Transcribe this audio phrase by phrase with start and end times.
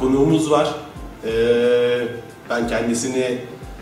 [0.00, 0.68] konuğumuz var.
[1.26, 1.30] Ee,
[2.50, 3.38] ben kendisini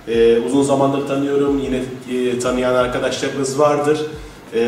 [0.08, 1.58] e, uzun zamandır tanıyorum.
[1.58, 1.82] Yine
[2.12, 4.06] e, tanıyan arkadaşlarımız vardır.
[4.54, 4.60] E,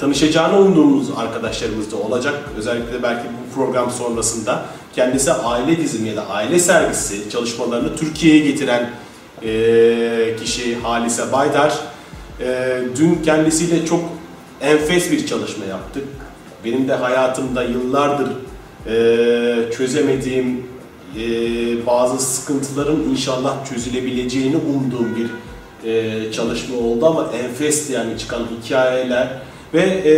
[0.00, 2.34] tanışacağını umduğumuz arkadaşlarımız da olacak.
[2.58, 4.64] Özellikle belki bu program sonrasında.
[4.94, 8.90] Kendisi aile dizimi ya da aile sergisi çalışmalarını Türkiye'ye getiren
[9.42, 11.78] e, kişi Halise Baydar.
[12.40, 14.00] E, dün kendisiyle çok
[14.60, 16.04] enfes bir çalışma yaptık.
[16.64, 18.28] Benim de hayatımda yıllardır
[19.76, 20.66] çözemediğim
[21.20, 25.30] e, bazı sıkıntıların inşallah çözülebileceğini umduğum bir
[25.88, 29.28] e, çalışma oldu ama enfesti yani çıkan hikayeler
[29.74, 30.14] ve e,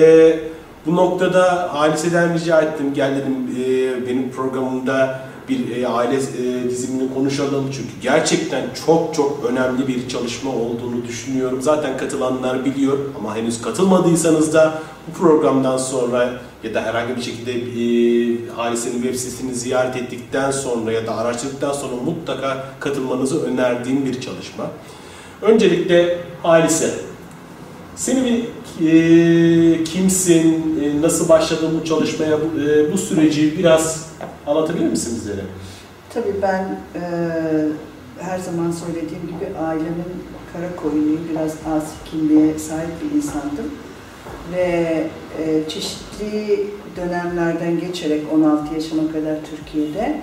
[0.87, 7.15] bu noktada Halise'den rica ettim gel dedim e, benim programımda bir e, aile e, dizimini
[7.15, 11.63] konuşalım çünkü gerçekten çok çok önemli bir çalışma olduğunu düşünüyorum.
[11.63, 14.75] Zaten katılanlar biliyor ama henüz katılmadıysanız da
[15.09, 20.93] bu programdan sonra ya da herhangi bir şekilde e, Halise'nin web sitesini ziyaret ettikten sonra
[20.93, 24.71] ya da araştırdıktan sonra mutlaka katılmanızı önerdiğim bir çalışma.
[25.43, 26.95] Öncelikle Halise,
[27.97, 28.47] seni bir
[28.87, 34.07] e, kimsin, e, nasıl başladın bu çalışmaya, bu, e, bu süreci biraz
[34.47, 35.41] anlatabilir misin bizlere?
[36.15, 37.03] Tabii ben e,
[38.21, 41.21] her zaman söylediğim gibi ailemin kara koyunuyum.
[41.31, 43.71] Biraz asi kimliğe sahip bir insandım.
[44.53, 45.07] Ve
[45.43, 50.21] e, çeşitli dönemlerden geçerek 16 yaşıma kadar Türkiye'de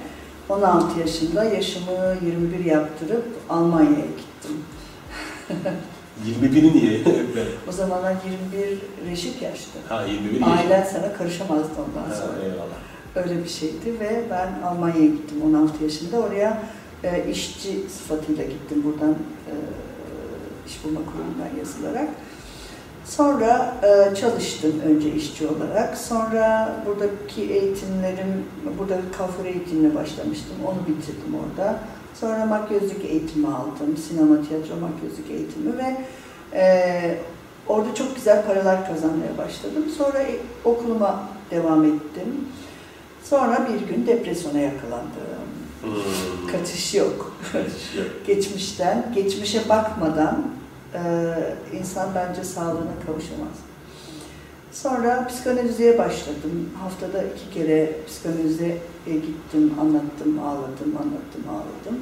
[0.50, 4.58] 16 yaşında yaşımı 21 yaptırıp Almanya'ya gittim.
[6.28, 7.00] 21'i niye?
[7.69, 8.16] o zamanlar
[8.53, 9.80] 21 reşit yaştı.
[9.90, 10.50] ha 21 yaş.
[10.59, 12.44] Ailen sana karışamazdı ondan Ha, sonra.
[12.46, 12.78] eyvallah.
[13.16, 16.18] Öyle bir şeydi ve ben Almanya'ya gittim 16 yaşında.
[16.19, 16.63] Oraya
[17.03, 19.53] e, işçi sıfatıyla gittim buradan e,
[20.68, 22.08] iş bulma kurumundan yazılarak.
[23.06, 25.97] Sonra e, çalıştım önce işçi olarak.
[25.97, 28.46] Sonra buradaki eğitimlerim,
[28.80, 30.56] burada kafur eğitimine başlamıştım.
[30.66, 31.80] Onu bitirdim orada.
[32.19, 33.97] Sonra makyözlük eğitimi aldım.
[34.08, 35.97] Sinema, tiyatro, makyözlük eğitimi ve
[36.53, 37.18] e,
[37.68, 39.86] orada çok güzel paralar kazanmaya başladım.
[39.97, 42.47] Sonra e, okuluma devam ettim.
[43.24, 45.44] Sonra bir gün depresyona yakalandım.
[45.81, 46.47] Hmm.
[46.52, 47.38] Kaçış yok.
[48.28, 50.46] Geçmişten, geçmişe bakmadan
[51.80, 53.58] insan bence sağlığına kavuşamaz.
[54.72, 56.70] Sonra psikanaliziye başladım.
[56.81, 62.00] Haftada iki kere psikanalize gittim, anlattım, ağladım, anlattım, ağladım.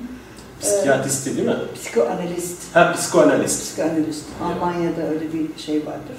[0.62, 1.56] Psikiyatristi değil mi?
[1.72, 2.76] Ee, psikoanalist.
[2.76, 3.62] Ha psikoanalist.
[3.62, 4.26] Psikanalist.
[4.44, 6.18] Almanya'da öyle bir şey vardır.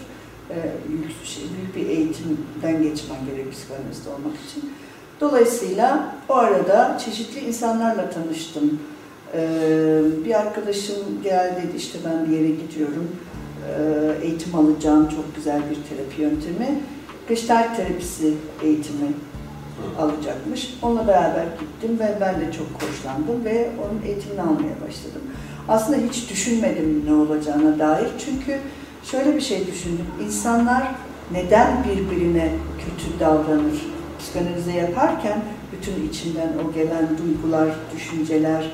[0.51, 4.73] Ee, büyük, şey, büyük bir eğitimden geçmen gerek psikanalist olmak için.
[5.21, 8.81] Dolayısıyla o arada çeşitli insanlarla tanıştım.
[9.35, 13.09] Ee, bir arkadaşım geldi dedi işte ben bir yere gidiyorum.
[13.69, 16.81] Ee, eğitim alacağım çok güzel bir terapi yöntemi.
[17.29, 19.09] Gestalt terapisi eğitimi
[19.99, 20.75] alacakmış.
[20.83, 25.23] Onunla beraber gittim ve ben de çok hoşlandım ve onun eğitimini almaya başladım.
[25.69, 28.09] Aslında hiç düşünmedim ne olacağına dair.
[28.19, 28.59] Çünkü
[29.05, 30.07] şöyle bir şey düşündüm.
[30.25, 30.83] İnsanlar
[31.33, 33.87] neden birbirine kötü davranır?
[34.19, 35.43] Psikanalize yaparken
[35.73, 38.71] bütün içinden o gelen duygular, düşünceler,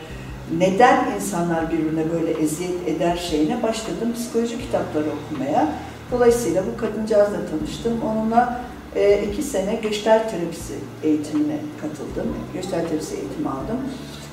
[0.58, 5.68] neden insanlar birbirine böyle eziyet eder şeyine başladım psikoloji kitapları okumaya.
[6.12, 8.00] Dolayısıyla bu kadıncağızla tanıştım.
[8.02, 8.60] Onunla
[8.96, 12.36] e, iki sene Gestalt terapisi eğitimine katıldım.
[12.54, 13.78] Gestalt terapisi eğitimi aldım.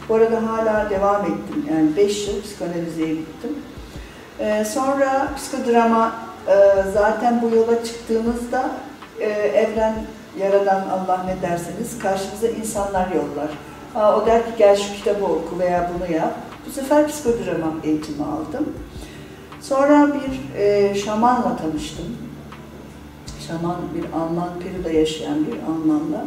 [0.09, 1.65] Bu arada hala devam ettim.
[1.71, 3.55] Yani beş yıl psikanalizeye gittim.
[4.39, 6.15] E, sonra psikodrama
[6.47, 6.53] e,
[6.93, 8.69] zaten bu yola çıktığımızda
[9.19, 9.95] e, evren,
[10.39, 13.49] yaradan Allah ne derseniz karşımıza insanlar yollar.
[13.95, 16.33] Aa, o der ki gel şu kitabı oku veya bunu yap.
[16.67, 18.73] Bu sefer psikodrama eğitimi aldım.
[19.61, 22.05] Sonra bir e, şamanla tanıştım.
[23.47, 26.25] Şaman bir Alman, Peru'da yaşayan bir Almanla.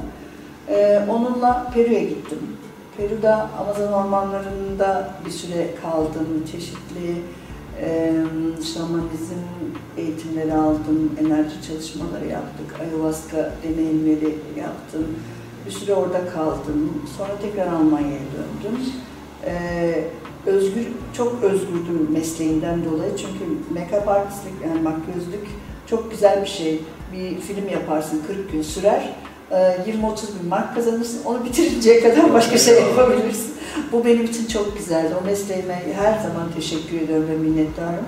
[0.69, 2.39] E, onunla Peru'ya gittim.
[2.97, 6.45] Peru'da Amazon ormanlarında bir süre kaldım.
[6.53, 7.23] Çeşitli
[7.81, 8.13] e,
[8.75, 9.35] şamanizm
[9.97, 11.13] eğitimleri aldım.
[11.21, 12.81] Enerji çalışmaları yaptık.
[12.81, 15.07] Ayahuasca deneyimleri yaptım.
[15.69, 17.03] Bir süre orada kaldım.
[17.19, 18.81] Sonra tekrar Almanya'ya döndüm.
[19.45, 20.05] Ee,
[20.47, 20.87] özgür,
[21.17, 23.17] çok özgürdüm mesleğinden dolayı.
[23.17, 23.45] Çünkü
[23.75, 25.47] make-up artistlik, yani makyözlük
[25.87, 26.83] çok güzel bir şey.
[27.13, 29.13] Bir film yaparsın 40 gün sürer.
[29.51, 31.25] Ee, 20-30 bin mark kazanırsın.
[31.25, 33.55] Onu bitirinceye kadar başka şey yapabilirsin.
[33.93, 35.15] Bu benim için çok güzeldi.
[35.23, 38.05] O mesleğime her zaman teşekkür ediyorum ve minnettarım.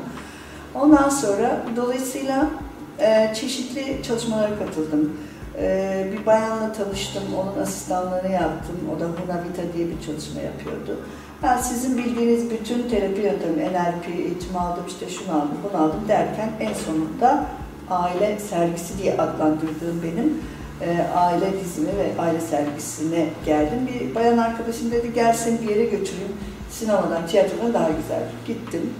[0.75, 2.51] Ondan sonra dolayısıyla
[2.99, 5.13] e, çeşitli çalışmalara katıldım.
[5.61, 8.77] Ee, bir bayanla tanıştım, onun asistanlığını yaptım.
[8.97, 11.01] O da Hunavita diye bir çalışma yapıyordu.
[11.43, 16.51] Ben sizin bildiğiniz bütün terapi yöntemi, NLP eğitimi aldım, işte şunu aldım, bunu aldım derken
[16.61, 17.45] en sonunda
[17.91, 20.43] aile sergisi diye adlandırdığım benim
[20.81, 23.89] e, aile dizimi ve aile sergisine geldim.
[23.89, 26.33] Bir bayan arkadaşım dedi gel seni bir yere götüreyim.
[26.71, 28.23] Sinemadan, tiyatrodan daha güzel.
[28.47, 28.95] Gittim.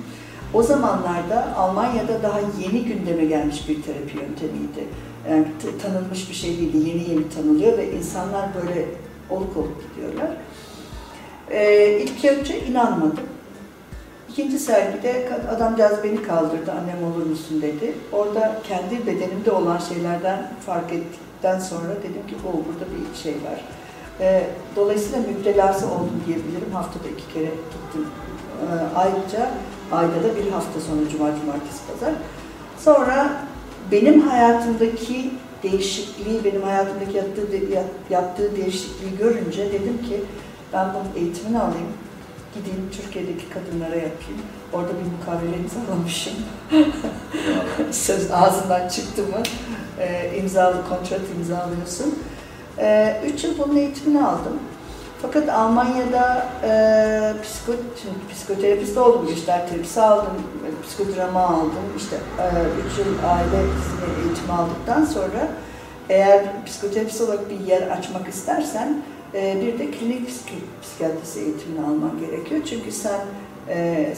[0.55, 4.85] O zamanlarda Almanya'da daha yeni gündeme gelmiş bir terapi yöntemiydi.
[5.31, 5.47] Yani
[5.83, 6.89] tanınmış bir şey değildi.
[6.89, 8.87] Yeni yeni tanılıyor ve insanlar böyle
[9.31, 10.37] oluk oluk gidiyorlar.
[11.51, 13.25] Ee, ilk önce inanmadım.
[14.31, 17.95] İkinci sergide adamcağız beni kaldırdı, annem olur musun dedi.
[18.13, 23.61] Orada kendi bedenimde olan şeylerden fark ettikten sonra dedim ki o burada bir şey var.
[24.21, 26.73] Ee, dolayısıyla müptelası oldum diyebilirim.
[26.73, 28.07] Haftada iki kere gittim.
[28.61, 29.51] Ee, ayrıca
[29.93, 32.15] ayda da bir hafta sonu cuma, cumartesi, pazar.
[32.79, 33.43] Sonra
[33.93, 35.31] benim hayatımdaki
[35.63, 37.47] değişikliği, benim hayatımdaki yaptığı,
[38.11, 40.21] yaptığı değişikliği görünce dedim ki
[40.73, 41.93] ben bunun eğitimini alayım
[42.55, 44.41] gideyim Türkiye'deki kadınlara yapayım.
[44.73, 46.35] Orada bir mukavele imzalamışım.
[47.91, 49.43] Söz ağzından çıktı mı
[50.01, 52.19] e, imzalı kontrat imzalıyorsun.
[52.79, 54.59] E, üç yıl bunun eğitimini aldım.
[55.23, 56.71] Fakat Almanya'da e,
[57.43, 57.73] psiko,
[58.31, 60.33] psikoterapist oldum, göster terapisi aldım,
[60.87, 61.85] psikodrama aldım.
[61.97, 62.47] İşte e,
[62.87, 63.57] üç yıl aile
[64.25, 65.49] eğitimi aldıktan sonra
[66.09, 69.03] eğer psikoterapist olarak bir yer açmak istersen
[69.35, 70.29] e, bir de klinik
[70.83, 72.61] psikiyatrisi eğitimini alman gerekiyor.
[72.71, 73.21] Çünkü sen
[73.69, 74.09] e,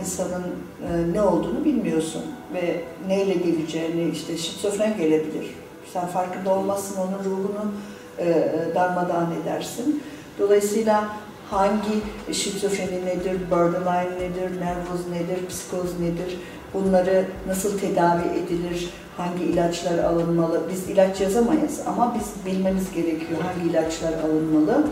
[0.00, 0.44] insanın
[0.88, 2.22] e, ne olduğunu bilmiyorsun
[2.54, 5.54] ve neyle geleceğini, işte şizofren gelebilir.
[5.92, 7.72] Sen farkında olmazsın, onun ruhunu
[8.18, 10.02] e, darmadağın edersin.
[10.38, 11.08] Dolayısıyla
[11.50, 12.00] hangi
[12.32, 16.38] şizofreni nedir, borderline nedir, nervoz nedir, psikoz nedir,
[16.74, 20.62] bunları nasıl tedavi edilir, hangi ilaçlar alınmalı.
[20.72, 24.86] Biz ilaç yazamayız ama biz bilmemiz gerekiyor hangi ilaçlar alınmalı.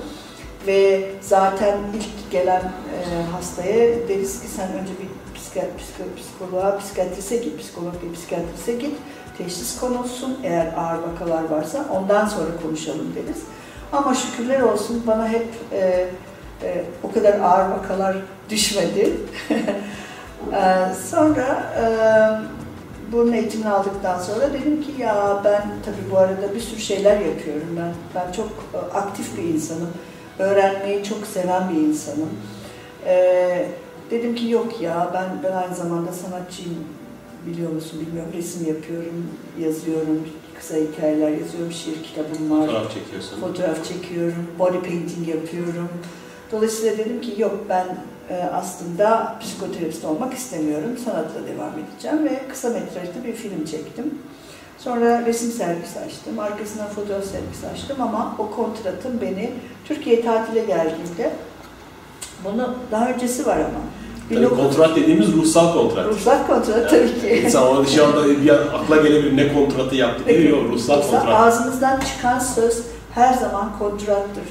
[0.66, 7.36] Ve zaten ilk gelen e, hastaya deriz ki sen önce bir psik psik psikoloğa, psikiyatrise
[7.36, 8.96] git, psikolog bir psikiyatrise git,
[9.38, 10.38] teşhis konulsun.
[10.42, 13.42] Eğer ağır vakalar varsa ondan sonra konuşalım deriz.
[13.92, 16.06] Ama şükürler olsun bana hep e,
[16.62, 18.16] e, o kadar ağır vakalar
[18.50, 19.12] düşmedi.
[20.52, 21.84] e, sonra e,
[23.12, 27.68] bunun eğitimini aldıktan sonra dedim ki ya ben tabii bu arada bir sürü şeyler yapıyorum.
[27.78, 29.90] Ben ben çok e, aktif bir insanım.
[30.38, 32.28] Öğrenmeyi çok seven bir insanım.
[33.06, 33.68] Ee,
[34.10, 36.84] dedim ki yok ya ben ben aynı zamanda sanatçıyım.
[37.46, 38.32] Biliyor musun bilmiyorum.
[38.36, 39.26] Resim yapıyorum,
[39.58, 40.28] yazıyorum,
[40.62, 42.66] kısa hikayeler yazıyorum, şiir kitabım var.
[42.66, 43.40] Fotoğraf çekiyorsun.
[43.40, 45.88] Fotoğraf çekiyorum, body painting yapıyorum.
[46.52, 47.86] Dolayısıyla dedim ki yok ben
[48.30, 50.98] e, aslında psikoterapist olmak istemiyorum.
[51.04, 54.18] Sanatla devam edeceğim ve kısa metrajlı bir film çektim.
[54.78, 59.50] Sonra resim sergisi açtım, arkasından fotoğraf sergisi açtım ama o kontratım beni
[59.84, 61.32] Türkiye tatile geldiğimde
[62.44, 63.80] bunu daha öncesi var ama.
[64.28, 66.06] Tabii kontrat dediğimiz ruhsal kontrat.
[66.06, 67.42] Ruhsal kontrat yani, tabii ki.
[67.44, 71.29] İnsan o dışarıda bir akla gelebilir ne kontratı yaptık diyor ruhsal kontrat.
[71.29, 72.82] Ağzımızdan çıkan söz
[73.14, 74.44] her zaman kontrattır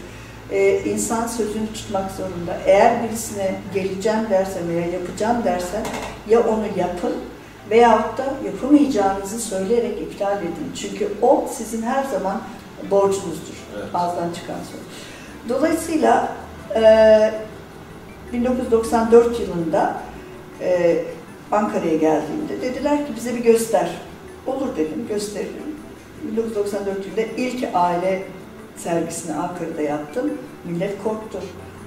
[0.51, 2.58] e, insan sözünü tutmak zorunda.
[2.66, 5.86] Eğer birisine geleceğim dersen veya yapacağım dersen
[6.30, 7.13] ya onu yapın
[7.70, 10.72] veyahut da yapamayacağınızı söyleyerek iptal edin.
[10.75, 12.42] Çünkü o sizin her zaman
[12.92, 13.56] borcunuzdur.
[13.78, 13.86] Evet.
[13.94, 14.82] Ağızdan çıkan söz.
[15.50, 16.36] Dolayısıyla
[16.75, 16.82] e,
[18.34, 20.02] 1994 yılında
[20.62, 21.00] e,
[21.52, 23.90] Ankara'ya geldiğimde dediler ki bize bir göster.
[24.48, 25.76] Olur dedim, gösteririm.
[26.32, 28.24] 1994 yılında ilk aile
[28.78, 30.32] sergisini Ankara'da yaptım.
[30.66, 31.40] Millet korktu.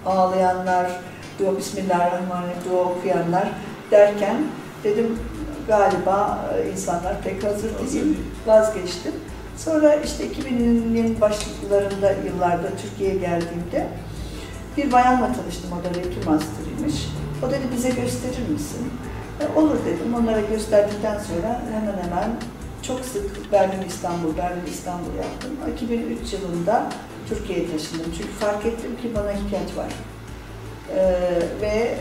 [0.06, 0.90] Ağlayanlar,
[1.38, 3.48] dua Bismillahirrahmanirrahim, dua okuyanlar
[3.90, 4.36] derken
[4.84, 5.18] dedim
[5.68, 8.16] galiba e, insanlar pek hazır değil.
[8.46, 9.12] Vazgeçtim.
[9.56, 13.86] Sonra işte 2000'in başlarında yıllarda Türkiye'ye geldiğimde
[14.76, 15.70] bir bayanla tanıştım.
[15.72, 17.08] O da Reiki Master'ıymış.
[17.42, 18.90] O dedi bize gösterir misin?
[19.40, 20.14] E, olur dedim.
[20.14, 22.30] Onlara gösterdikten sonra hemen hemen
[22.82, 25.50] çok sık Berlin İstanbul, Berlin İstanbul yaptım.
[25.74, 26.90] 2003 yılında
[27.28, 28.12] Türkiye'ye taşındım.
[28.16, 29.92] Çünkü fark ettim ki bana ihtiyaç var.
[30.96, 31.98] Ee, ve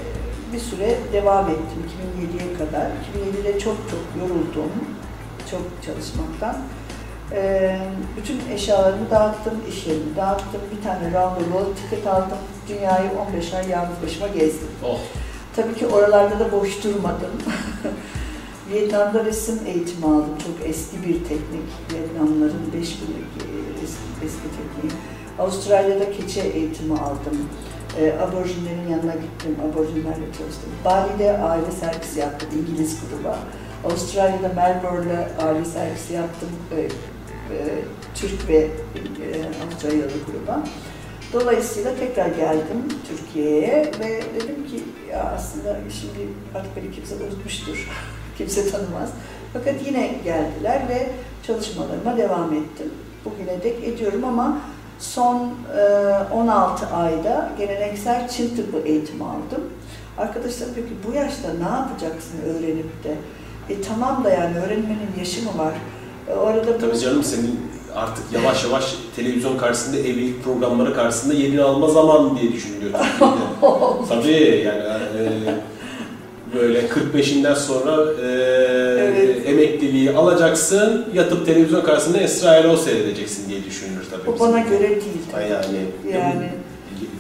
[0.53, 2.88] bir süre devam ettim 2007'ye kadar.
[2.88, 4.72] 2007'de çok çok yoruldum.
[5.51, 6.56] Çok çalışmaktan.
[7.32, 7.80] Ee,
[8.18, 10.62] bütün eşyalarımı dağıttım, iş yerimi dağıttım.
[10.77, 12.38] Bir tane randevulu tiket aldım.
[12.68, 14.68] Dünyayı 15 ay yalnız başıma gezdim.
[14.84, 15.00] Oh.
[15.56, 17.32] Tabii ki oralarda da boş durmadım.
[18.72, 20.38] Vietnam'da resim eğitimi aldım.
[20.44, 21.70] Çok eski bir teknik.
[21.94, 23.53] Vietnamların 5 günlük
[23.84, 25.01] eski, eski tekniği.
[25.39, 27.50] Avustralya'da keçe eğitimi aldım.
[28.00, 30.70] E, aborjinlerin yanına gittim, aborjinlerle çalıştım.
[30.86, 33.38] Bali'de aile servisi yaptım, İngiliz gruba.
[33.86, 36.88] Avustralya'da Melbourne'de aile servisi yaptım, e, e,
[38.16, 38.68] Türk ve e,
[39.64, 40.64] Avustralyalı gruba.
[41.34, 47.90] Dolayısıyla tekrar geldim Türkiye'ye ve dedim ki ya aslında şimdi artık beni kimse unutmuştur.
[48.38, 49.10] kimse tanımaz.
[49.54, 51.10] Fakat yine geldiler ve
[51.48, 52.92] çalışmalarıma devam ettim.
[53.26, 54.58] Bugüne dek ediyorum ama
[55.00, 59.64] son e, 16 ayda geleneksel Çin tıbbı eğitimi aldım.
[60.18, 63.16] Arkadaşlar peki bu yaşta ne yapacaksın öğrenip de?
[63.70, 65.74] E tamam da yani öğrenmenin yaşı mı var?
[66.30, 67.60] E, orada bu- Tabii canım senin
[67.96, 73.44] artık yavaş yavaş televizyon karşısında, evlilik programları karşısında yerini alma zaman diye düşünülüyor Türkiye'de.
[74.10, 74.84] Tabii yani
[75.20, 75.30] e,
[76.56, 78.25] böyle 45'inden sonra e,
[79.00, 79.48] Evet.
[79.48, 84.27] emekliliği alacaksın, yatıp televizyon karşısında Esra Erol seyredeceksin diye düşünülür tabii.
[84.27, 85.01] bu bizim bana göre değil.
[85.32, 85.77] Ha yani,
[86.13, 86.50] Yani.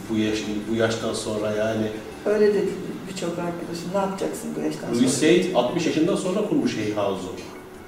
[0.09, 0.37] bu yaş
[0.71, 1.85] bu yaştan sonra yani
[2.25, 2.69] Öyle dedi
[3.09, 3.85] birçok arkadaşım.
[3.93, 4.97] Ne yapacaksın bu yaştan sonra?
[4.99, 7.31] Louis Seyd 60 yaşından sonra kurmuş Hay House'u.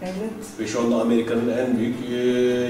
[0.06, 0.60] Evet.
[0.60, 2.16] Ve şu anda Amerika'nın en büyük e,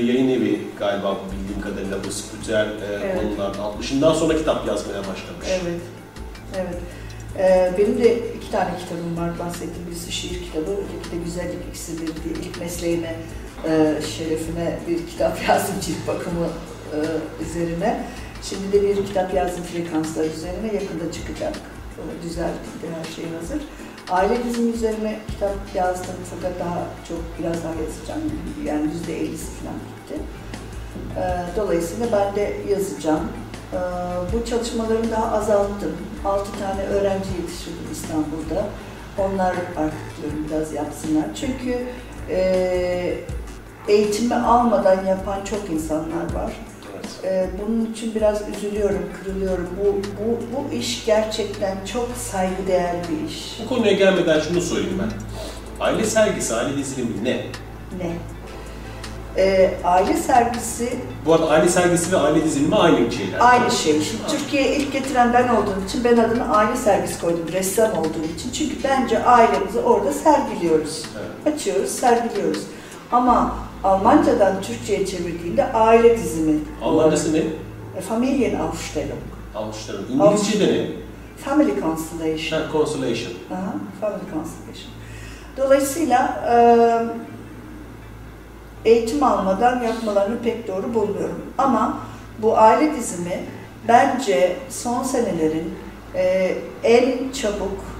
[0.05, 3.21] yayın evi galiba bildiğim kadarıyla bu spiritüel e, Evet.
[3.21, 3.57] konularda.
[3.57, 5.47] 60'ından sonra kitap yazmaya başlamış.
[5.47, 5.81] Evet.
[6.55, 6.79] Evet.
[7.37, 9.87] Ee, benim de iki tane kitabım var bahsettiğim.
[9.87, 13.15] Birisi şiir kitabı, öteki de güzellik iksirleri diye ilk mesleğine,
[13.67, 16.47] e, şerefine bir kitap yazdım cilt bakımı
[16.93, 16.97] e,
[17.45, 18.03] üzerine.
[18.43, 21.53] Şimdi de bir kitap yazdım frekanslar üzerine, yakında çıkacak.
[22.23, 23.61] Düzeltildi, her şey hazır.
[24.09, 28.21] Aile dizimi üzerine kitap yazdım fakat daha çok biraz daha yazacağım.
[28.65, 30.21] Yani yüzde ellisi falan gitti.
[31.17, 31.23] E,
[31.57, 33.29] dolayısıyla ben de yazacağım.
[33.73, 33.77] Ee,
[34.33, 35.91] Bu çalışmalarımı daha azalttım.
[36.25, 38.65] 6 tane öğrenci yetiştirdim İstanbul'da.
[39.17, 41.25] Onlar artık diyorum biraz yapsınlar.
[41.39, 41.85] Çünkü
[42.29, 43.17] e,
[43.87, 46.53] eğitimi almadan yapan çok insanlar var.
[47.27, 47.49] Evet.
[47.49, 49.69] E, bunun için biraz üzülüyorum, kırılıyorum.
[49.79, 53.59] Bu, bu, bu iş gerçekten çok saygıdeğer bir iş.
[53.65, 55.11] Bu konuya gelmeden şunu sorayım ben.
[55.85, 57.45] Aile sergisi, aile dizilimi ne?
[57.97, 58.11] Ne?
[59.37, 60.89] E, aile sergisi
[61.25, 63.39] Bu arada aile sergisi ve aile dizilimi aynı şeyler.
[63.39, 64.01] Aynı şey.
[64.01, 67.45] Şimdi Türkiye'ye ilk getiren ben olduğum için ben adını aile sergisi koydum.
[67.53, 68.51] Ressam olduğum için.
[68.51, 71.03] Çünkü bence ailemizi orada sergiliyoruz.
[71.19, 71.55] Evet.
[71.55, 72.63] Açıyoruz, sergiliyoruz.
[73.11, 76.59] Ama Almancadan Türkçe'ye çevirdiğinde aile dizimi.
[76.83, 77.37] Almancası ne?
[77.97, 79.19] E, Familienaufstellung.
[79.55, 80.05] Almışlarım.
[80.09, 80.87] İngilizce'de ne?
[81.45, 82.59] Family Constellation.
[82.61, 83.33] Ha, Consolation.
[83.53, 84.91] Aha, Family Constellation.
[85.57, 86.43] Dolayısıyla
[88.85, 91.41] e, eğitim almadan yapmalarını pek doğru bulmuyorum.
[91.57, 91.97] Ama
[92.41, 93.43] bu aile dizimi
[93.87, 95.73] bence son senelerin
[96.15, 97.94] e, en çabuk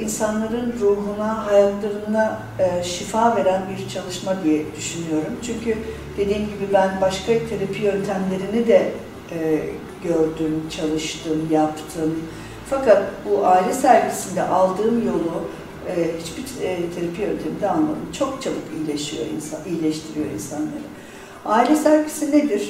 [0.00, 5.32] insanların ruhuna, hayatlarına e, şifa veren bir çalışma diye düşünüyorum.
[5.42, 5.78] Çünkü
[6.16, 8.92] dediğim gibi ben başka terapi yöntemlerini de
[9.32, 9.60] e,
[10.04, 12.22] gördüm, çalıştım, yaptım.
[12.70, 15.48] Fakat bu aile sergisinde aldığım yolu
[15.88, 18.08] e, hiçbir e, terapi yönteminde almadım.
[18.18, 20.88] Çok çabuk iyileşiyor insan, iyileştiriyor insanları.
[21.44, 22.68] Aile sergisi nedir?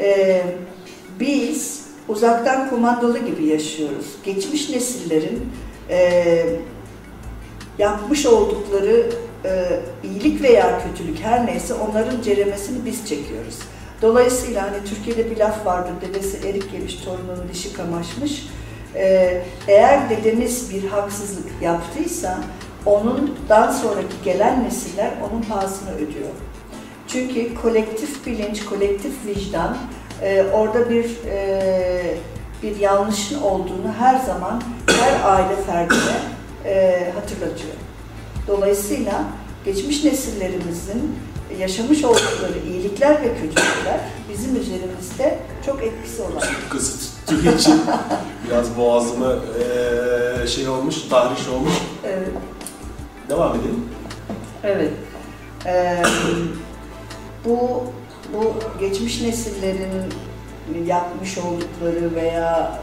[0.00, 0.42] E,
[1.20, 4.06] biz uzaktan kumandalı gibi yaşıyoruz.
[4.24, 5.52] Geçmiş nesillerin
[5.90, 6.46] e,
[7.78, 9.06] yapmış oldukları
[9.44, 13.58] e, iyilik veya kötülük her neyse onların ceremesini biz çekiyoruz.
[14.02, 18.46] Dolayısıyla hani Türkiye'de bir laf vardır, dedesi erik yemiş, torununun dişi kamaşmış.
[18.94, 22.38] Ee, eğer dedemiz bir haksızlık yaptıysa
[22.86, 26.30] onundan sonraki gelen nesiller onun pahasını ödüyor.
[27.08, 29.76] Çünkü kolektif bilinç, kolektif vicdan
[30.22, 32.00] e, orada bir e,
[32.62, 36.16] bir yanlışın olduğunu her zaman her aile ferdine
[36.64, 37.74] e, hatırlatıyor.
[38.48, 39.24] Dolayısıyla
[39.64, 41.16] geçmiş nesillerimizin
[41.58, 44.00] yaşamış oldukları iyilikler ve kötülükler
[44.32, 46.42] bizim üzerimizde çok etkisi olan.
[46.70, 47.80] Kısıttığı için
[48.48, 51.72] biraz boğazıma eee, şey olmuş, tahriş olmuş.
[52.04, 52.28] Evet.
[53.28, 53.84] Devam edelim.
[54.64, 54.92] Evet.
[55.66, 56.02] Ee,
[57.44, 57.82] bu
[58.34, 60.02] bu geçmiş nesillerin
[60.78, 62.78] yapmış oldukları veya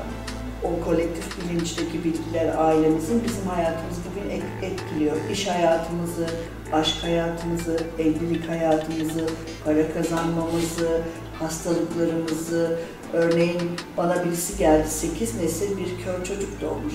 [0.63, 5.15] o kolektif bilinçteki bilgiler ailemizin bizim hayatımızı bugün et- etkiliyor.
[5.31, 6.27] İş hayatımızı,
[6.73, 9.25] aşk hayatımızı, evlilik hayatımızı,
[9.65, 11.01] para kazanmamızı,
[11.39, 12.79] hastalıklarımızı.
[13.13, 13.61] Örneğin
[13.97, 16.93] bana birisi geldi, 8 nesil bir kör çocuk doğmuş.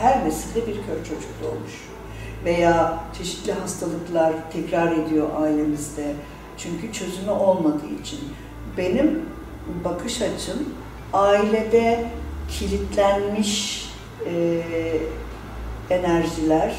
[0.00, 1.72] Her nesilde bir kör çocuk doğmuş
[2.44, 6.14] veya çeşitli hastalıklar tekrar ediyor ailemizde.
[6.58, 8.20] Çünkü çözümü olmadığı için.
[8.78, 9.22] Benim
[9.84, 10.74] bakış açım
[11.12, 12.10] ailede
[12.50, 13.84] kilitlenmiş
[14.26, 14.60] e,
[15.90, 16.74] enerjiler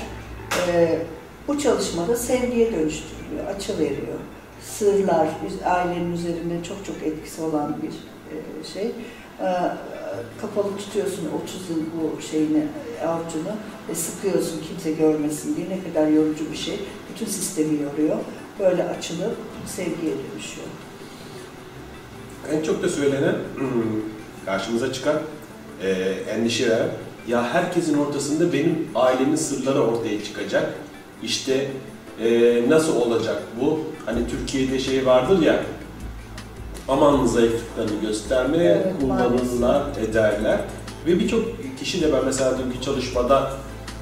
[0.67, 0.99] e,
[1.47, 4.19] bu çalışmada sevgiye dönüştürülüyor, açıveriyor.
[4.61, 8.85] Sırlar, üz- ailenin üzerinde çok çok etkisi olan bir e, şey.
[8.85, 9.47] E,
[10.41, 12.63] kapalı tutuyorsun 30 yıl bu şeyini,
[13.07, 13.55] avucunu
[13.89, 16.79] ve sıkıyorsun kimse görmesin diye ne kadar yorucu bir şey.
[17.13, 18.17] Bütün sistemi yoruyor.
[18.59, 20.67] Böyle açılıp sevgiye dönüşüyor.
[22.53, 23.35] En çok da söylenen,
[24.45, 25.15] karşımıza çıkan,
[25.83, 25.89] e,
[26.29, 26.89] endişe veren,
[27.27, 30.73] ya herkesin ortasında benim ailemin sırları ortaya çıkacak.
[31.23, 31.67] İşte
[32.23, 33.79] e, nasıl olacak bu?
[34.05, 35.63] Hani Türkiye'de şey vardır ya,
[36.87, 40.59] aman zayıflıklarını gösterme, Evet, kullanırlar, ederler.
[41.07, 41.45] Ve birçok
[41.79, 43.51] kişi de ben mesela dünkü çalışmada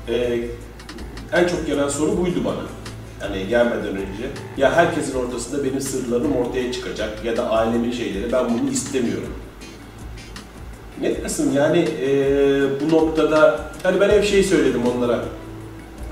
[0.09, 0.39] e,
[1.33, 2.82] en çok gelen soru buydu bana.
[3.27, 4.29] Hani gelmeden önce.
[4.57, 9.33] Ya herkesin ortasında benim sırlarım ortaya çıkacak ya da ailemin şeyleri ben bunu istemiyorum.
[11.01, 12.09] Ne dersin yani e,
[12.81, 15.19] bu noktada hani ben hep şey söyledim onlara.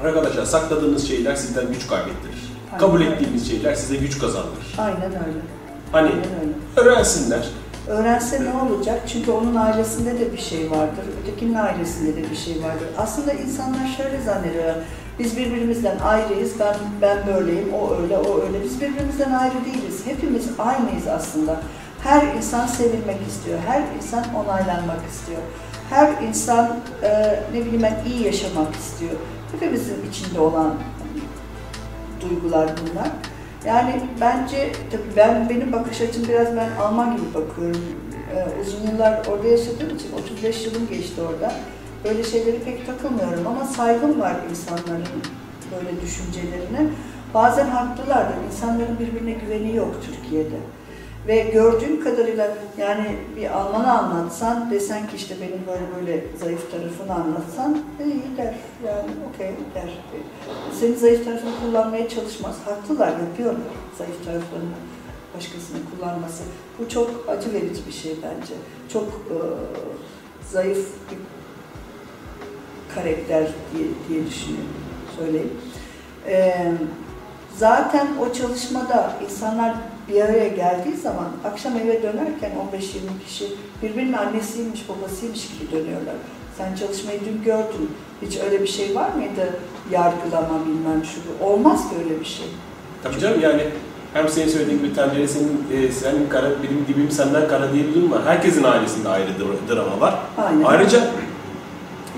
[0.03, 2.51] Arkadaşlar sakladığınız şeyler sizden güç kaybettirir.
[2.67, 3.09] Aynen Kabul öyle.
[3.09, 4.75] ettiğiniz şeyler size güç kazandırır.
[4.77, 5.39] Aynen öyle.
[5.91, 6.89] Hani Aynen öyle.
[6.89, 7.47] öğrensinler.
[7.87, 9.01] Öğrense ne olacak?
[9.07, 12.87] Çünkü onun ailesinde de bir şey vardır, ötekinin ailesinde de bir şey vardır.
[12.97, 14.75] Aslında insanlar şöyle zannediyorlar.
[15.19, 18.63] Biz birbirimizden ayrıyız, ben ben böyleyim, o öyle, o öyle.
[18.63, 20.01] Biz birbirimizden ayrı değiliz.
[20.05, 21.61] Hepimiz aynıyız aslında.
[22.03, 25.41] Her insan sevilmek istiyor, her insan onaylanmak istiyor.
[25.89, 29.11] Her insan e, ne bileyim ben iyi yaşamak istiyor.
[29.51, 30.73] Hepimizin içinde olan
[32.21, 33.07] duygular bunlar.
[33.65, 37.81] Yani bence tabii ben benim bakış açım biraz ben Alman gibi bakıyorum.
[38.35, 41.53] Ee, uzun yıllar orada yaşadığım için 35 yılım geçti orada.
[42.03, 45.07] Böyle şeyleri pek takılmıyorum ama saygım var insanların
[45.75, 46.89] böyle düşüncelerine.
[47.33, 48.35] Bazen haklılardır.
[48.47, 50.57] İnsanların birbirine güveni yok Türkiye'de.
[51.27, 57.13] Ve gördüğüm kadarıyla yani bir Alman'a anlatsan desen ki işte benim böyle böyle zayıf tarafını
[57.13, 58.55] anlatsan e, iyi der
[58.85, 59.89] yani okey der.
[60.79, 62.55] Senin zayıf tarafını kullanmaya çalışmaz.
[62.65, 63.61] Haklılar yapıyorlar
[63.97, 64.75] zayıf taraflarını
[65.37, 66.43] başkasının kullanması.
[66.79, 68.53] Bu çok acı verici bir şey bence.
[68.93, 69.37] Çok e,
[70.51, 71.17] zayıf bir
[72.95, 74.73] karakter diye, diye düşünüyorum.
[75.19, 75.51] Söyleyeyim.
[76.27, 76.55] E,
[77.57, 79.73] zaten o çalışmada insanlar
[80.09, 83.45] bir araya geldiği zaman akşam eve dönerken 15-20 kişi
[83.83, 86.15] birbirinin annesiymiş, babasıymış gibi dönüyorlar.
[86.57, 87.89] Sen çalışmayı dün gördün.
[88.21, 89.59] Hiç öyle bir şey var mıydı?
[89.91, 91.45] Yargılama bilmem şu.
[91.45, 92.45] Olmaz böyle bir şey.
[93.03, 93.61] Tabii canım yani
[94.13, 97.93] hem senin söylediğin gibi tenceре senin, e, senin kara, benim gibiyim senden kara diye bir
[97.93, 98.21] durum var.
[98.25, 100.15] Herkesin ailesinde ayrı dra- drama var.
[100.37, 100.63] Aynen.
[100.63, 100.99] Ayrıca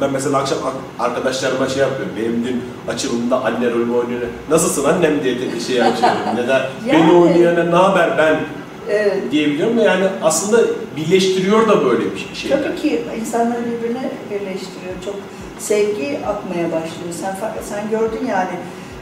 [0.04, 2.14] ben mesela akşam ak- arkadaşlarıma şey yapıyorum.
[2.18, 2.62] Benim dün
[2.94, 4.22] açılımda anne rolü oynuyor.
[4.50, 6.18] Nasılsın annem diye de şey açıyorum.
[6.38, 8.40] ya da beni Yani- oynayana ne haber ben
[8.90, 9.32] Evet.
[9.32, 10.62] diyebiliyorum ve yani aslında
[10.98, 12.52] birleştiriyor da böyle bir şey.
[12.52, 14.94] Tabii ki insanları birbirine birleştiriyor.
[15.06, 15.16] Çok
[15.60, 17.14] sevgi akmaya başlıyor.
[17.22, 17.36] Sen
[17.70, 18.56] sen gördün yani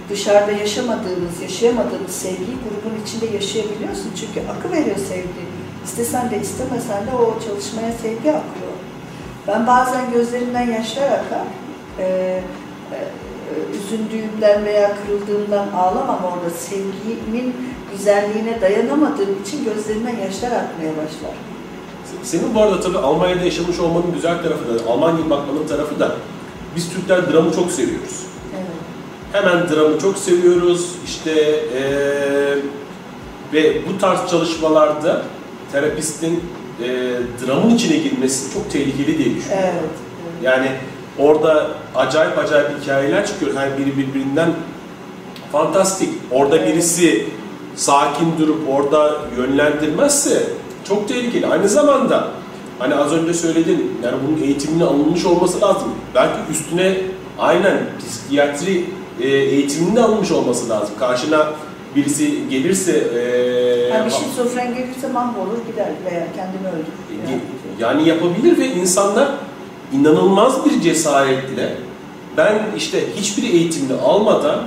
[0.10, 4.12] dışarıda yaşamadığımız, yaşayamadığımız sevgiyi grubun içinde yaşayabiliyorsun.
[4.20, 5.44] Çünkü akı veriyor sevgi.
[5.86, 8.71] İstesen de istemesen de o çalışmaya sevgi akıyor.
[9.48, 11.48] Ben bazen gözlerimden yaşlar akar.
[12.00, 12.44] Ee,
[12.92, 16.50] e, üzüldüğümden veya kırıldığımdan ağlamam orada.
[16.50, 17.56] Sevgimin
[17.92, 21.36] güzelliğine dayanamadığım için gözlerimden yaşlar akmaya başlar.
[22.24, 26.16] Senin bu arada tabii Almanya'da yaşamış olmanın güzel tarafı da, Alman gibi bakmanın tarafı da
[26.76, 28.26] biz Türkler dramı çok seviyoruz.
[28.56, 28.66] Evet.
[29.32, 30.96] Hemen dramı çok seviyoruz.
[31.06, 32.58] İşte eee,
[33.54, 35.22] ve bu tarz çalışmalarda
[35.72, 36.44] terapistin
[36.82, 37.14] eee,
[37.48, 39.70] dramın içine girmesi çok tehlikeli diye düşünüyorum.
[39.74, 39.90] Evet.
[40.44, 40.68] Yani
[41.20, 43.56] orada acayip acayip hikayeler çıkıyor.
[43.56, 44.50] Her biri birbirinden
[45.52, 46.10] fantastik.
[46.32, 46.68] Orada Evet.
[46.74, 47.26] birisi
[47.76, 50.44] sakin durup orada yönlendirmezse
[50.88, 51.48] çok tehlikeli.
[51.48, 52.28] Aynı zamanda
[52.80, 55.88] hani az önce söyledin yani bunun eğitiminin alınmış olması lazım.
[56.16, 56.98] Belki üstüne
[57.40, 58.86] aynen psikiyatri
[59.22, 60.96] e, eğitiminin de alınmış olması lazım.
[61.00, 61.48] Karşına
[61.96, 63.22] birisi gelirse e,
[63.94, 67.30] Yani bir şizofren gelirse mahvolur gider veya kendini öldürür.
[67.30, 69.30] Ge- Yani yapabilir ve insanlar
[69.94, 71.76] inanılmaz bir cesaretle
[72.38, 74.60] ben işte hiçbir eğitimini almadan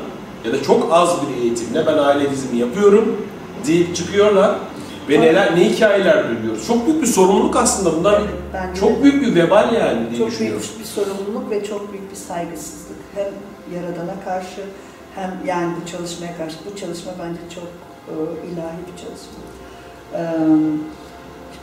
[0.45, 3.27] ya da çok az bir eğitimle ben aile dizimi yapıyorum
[3.67, 4.57] deyip çıkıyorlar
[5.09, 6.67] ve neler ne hikayeler duyuyoruz.
[6.67, 8.23] Çok büyük bir sorumluluk aslında bunlar.
[8.55, 10.61] Bence Çok büyük bir vebal yani diye çok düşünüyorum.
[10.63, 12.97] büyük bir sorumluluk ve çok büyük bir saygısızlık.
[13.15, 13.27] Hem
[13.75, 14.61] Yaradan'a karşı
[15.15, 16.57] hem yani bu çalışmaya karşı.
[16.73, 17.94] Bu çalışma bence çok e,
[18.53, 19.45] ilahi bir çalışma.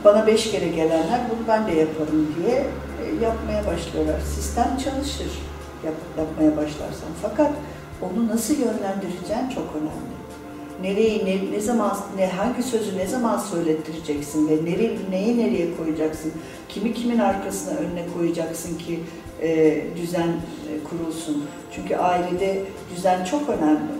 [0.04, 4.20] Bana beş kere gelenler bunu ben de yaparım diye e, yapmaya başlıyorlar.
[4.34, 5.38] Sistem çalışır
[5.84, 7.08] yap, yapmaya başlarsan.
[7.22, 7.50] Fakat
[8.02, 10.12] onu nasıl yönlendireceğin çok önemli.
[10.82, 16.32] Nereyi, ne, ne zaman, ne hangi sözü ne zaman söylettireceksin ve nereye, neyi nereye koyacaksın?
[16.68, 19.00] Kimi kimin arkasına önüne koyacaksın ki
[19.42, 21.44] e, düzen e, kurulsun?
[21.74, 22.62] Çünkü ailede
[22.96, 23.92] düzen çok önemli.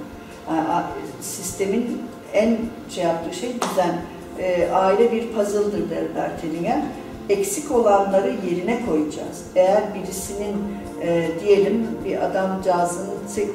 [0.48, 0.82] A-
[1.20, 2.02] sistemin
[2.34, 2.58] en
[2.90, 3.98] şey yaptığı şey düzen.
[4.38, 6.82] E, aile bir puzzle'dır der Bertelinger.
[7.28, 9.42] Eksik olanları yerine koyacağız.
[9.56, 10.56] Eğer birisinin
[11.02, 13.08] e, diyelim bir adamcağızın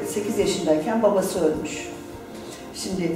[0.07, 1.89] 8 yaşındayken babası ölmüş.
[2.75, 3.11] Şimdi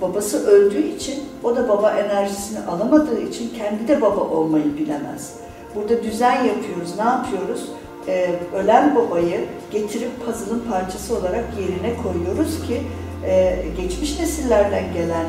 [0.00, 5.34] babası öldüğü için o da baba enerjisini alamadığı için kendi de baba olmayı bilemez.
[5.74, 6.98] Burada düzen yapıyoruz.
[6.98, 7.68] Ne yapıyoruz?
[8.08, 12.82] Ee, ölen babayı getirip puzzle'ın parçası olarak yerine koyuyoruz ki
[13.26, 15.26] e, geçmiş nesillerden gelen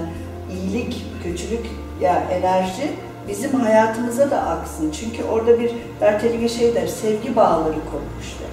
[0.52, 1.66] iyilik, kötülük
[2.02, 2.92] ya enerji
[3.28, 4.92] bizim hayatımıza da aksın.
[5.00, 8.52] Çünkü orada bir Bertelinger şey der, sevgi bağları kurmuşlar.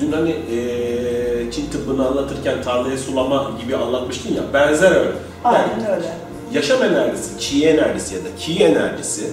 [0.00, 5.10] Dün hani eee Çin tıbbını anlatırken tarlaya sulama gibi anlatmıştın ya, benzer öyle.
[5.44, 6.06] Yani Aynen öyle.
[6.52, 9.26] yaşam enerjisi, chi enerjisi ya da ki enerjisi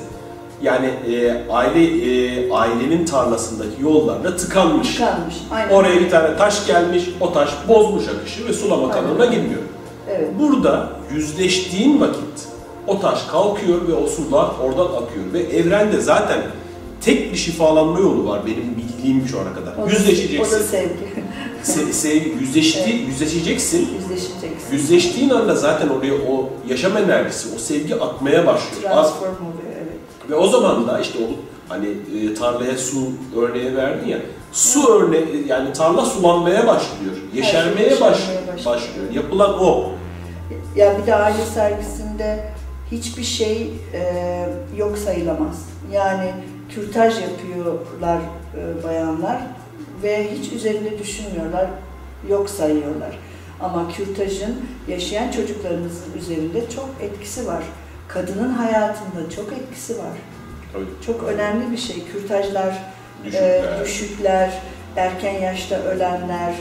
[0.61, 4.91] yani e, aile e, ailenin tarlasındaki yollarda tıkanmış.
[4.95, 5.35] Tıkanmış.
[5.51, 5.69] Aynen.
[5.69, 9.61] Oraya bir tane taş gelmiş, o taş bozmuş akışı ve sulama kanalına girmiyor.
[10.09, 10.29] Evet.
[10.39, 12.47] Burada yüzleştiğin vakit
[12.87, 16.39] o taş kalkıyor ve o sular oradan akıyor ve evrende zaten
[17.01, 19.73] tek bir şifalanma yolu var benim bildiğim şu ana kadar.
[19.73, 20.59] O da- O da Yüzleşeceksin.
[20.63, 21.27] sevgi.
[21.63, 23.07] Se, sevgi, yüzleşti, Evet.
[23.07, 23.89] yüzleşeceksin.
[23.99, 24.71] Yüzleşeceksin.
[24.71, 28.81] Yüzleştiğin anda zaten oraya o yaşam enerjisi, o sevgi akmaya başlıyor.
[28.93, 29.66] Transform oluyor.
[30.29, 31.27] Ve o zaman da işte o
[31.69, 34.17] hani e, tarlaya su örneği verdin ya,
[34.53, 38.41] su örneği yani tarla sulanmaya başlıyor, yeşermeye yeşermeye baş, başlıyor.
[38.65, 39.11] başlıyor.
[39.13, 39.91] Yapılan o.
[40.75, 42.49] Ya bir de aile sergisinde
[42.91, 44.01] hiçbir şey e,
[44.77, 45.65] yok sayılamaz.
[45.91, 46.33] Yani
[46.69, 48.19] kürtaj yapıyorlar
[48.57, 49.37] e, bayanlar
[50.03, 51.67] ve hiç üzerinde düşünmüyorlar,
[52.29, 53.19] yok sayıyorlar.
[53.61, 54.55] Ama kürtajın
[54.87, 57.63] yaşayan çocuklarımızın üzerinde çok etkisi var.
[58.07, 60.17] Kadının hayatında çok etkisi var.
[60.73, 62.03] Tabii, Çok önemli bir şey.
[62.11, 62.83] Kürtajlar,
[63.25, 63.79] düşükler.
[63.79, 64.61] e, düşükler,
[64.95, 66.53] erken yaşta ölenler,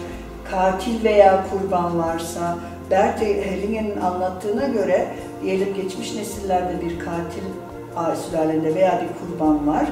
[0.50, 2.58] katil veya kurban varsa,
[2.90, 5.08] Bert Hellingen'in anlattığına göre
[5.42, 7.42] diyelim geçmiş nesillerde bir katil
[8.30, 9.86] sülalende veya bir kurban var.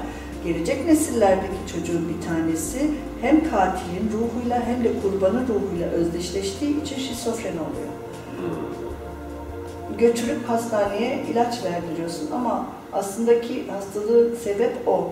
[0.44, 2.90] Gelecek nesillerdeki çocuğun bir tanesi
[3.20, 7.92] hem katilin ruhuyla hem de kurbanın ruhuyla özdeşleştiği için şizofren oluyor.
[9.98, 15.10] Götürüp hastaneye ilaç verdiriyorsun ama aslındaki hastalığı sebep o.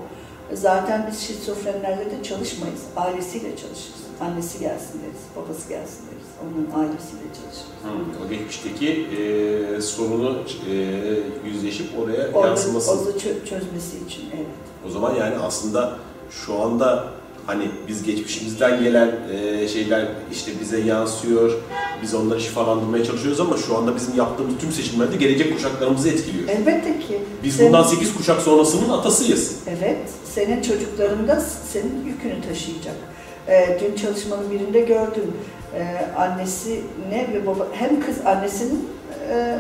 [0.53, 2.81] Zaten biz şizofrenlerle de çalışmayız.
[2.97, 4.03] Ailesiyle çalışırız.
[4.21, 6.29] Annesi gelsin deriz, babası gelsin deriz.
[6.43, 7.67] Onun ailesiyle çalışırız.
[7.83, 10.39] Hı, o geçmişteki e, sorunu
[10.71, 10.75] e,
[11.49, 12.91] yüzleşip oraya Orada, yansıması.
[12.93, 14.47] orada çö- çözmesi için evet.
[14.87, 15.97] O zaman yani aslında
[16.31, 17.05] şu anda
[17.47, 21.53] hani biz geçmişimizden gelen e, şeyler işte bize yansıyor,
[22.03, 26.49] biz onları şifalandırmaya çalışıyoruz ama şu anda bizim yaptığımız tüm seçimler de gelecek kuşaklarımızı etkiliyor.
[26.49, 27.21] Elbette ki.
[27.45, 29.57] Biz Senin- bundan 8 kuşak sonrasının atasıyız.
[29.79, 29.99] Evet,
[30.35, 31.41] senin çocukların da
[31.73, 32.95] senin yükünü taşıyacak.
[33.49, 35.33] Ee, dün çalışmanın birinde gördüm.
[35.75, 38.89] Ee, annesine ve baba hem kız annesinin
[39.31, 39.59] e,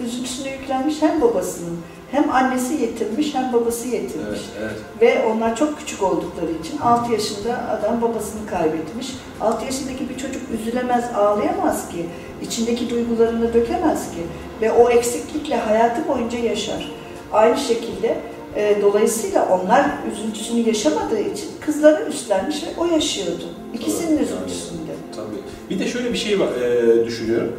[0.00, 1.78] üzüntüsüne yüklenmiş hem babasının.
[2.10, 4.40] Hem annesi yetinmiş hem babası yetinmiş.
[4.60, 4.76] evet.
[5.00, 9.06] Ve onlar çok küçük oldukları için 6 yaşında adam babasını kaybetmiş.
[9.40, 12.06] 6 yaşındaki bir çocuk üzülemez, ağlayamaz ki.
[12.42, 14.18] içindeki duygularını dökemez ki.
[14.62, 16.90] Ve o eksiklikle hayatı boyunca yaşar.
[17.32, 18.18] Aynı şekilde
[18.56, 23.44] e, dolayısıyla onlar üzüntüsünü yaşamadığı için kızları üstlenmiş ve o yaşıyordu.
[23.74, 24.92] İkisinin Evet, üzüntüsünde.
[25.16, 25.70] Tabii.
[25.70, 27.52] Bir de şöyle bir şey var, e, düşünüyorum.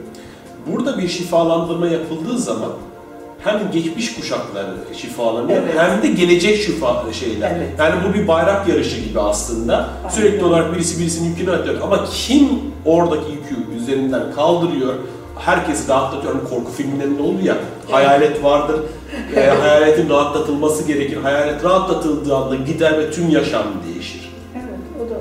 [0.71, 2.71] Burada bir şifalandırma yapıldığı zaman
[3.43, 4.65] hem geçmiş kuşaklar
[5.01, 5.75] şifalanıyor Evet.
[5.77, 7.51] hem de gelecek şifa şeyler.
[7.57, 7.69] Evet.
[7.79, 9.89] Yani bu bir bayrak yarışı gibi aslında.
[10.03, 10.09] Aynen.
[10.15, 11.81] Sürekli olarak birisi birisinin yükünü atıyor.
[11.81, 12.49] Ama kim
[12.85, 14.93] oradaki yükü üzerinden kaldırıyor,
[15.39, 16.33] herkesi rahatlatıyor.
[16.35, 17.57] Hani korku filmlerinde olur ya,
[17.91, 18.79] hayalet vardır.
[19.35, 21.17] e, hayaletin rahatlatılması gerekir.
[21.17, 24.31] Hayalet rahatlatıldığı anda gider ve tüm yaşam değişir.
[24.55, 24.65] Evet,
[25.05, 25.17] o da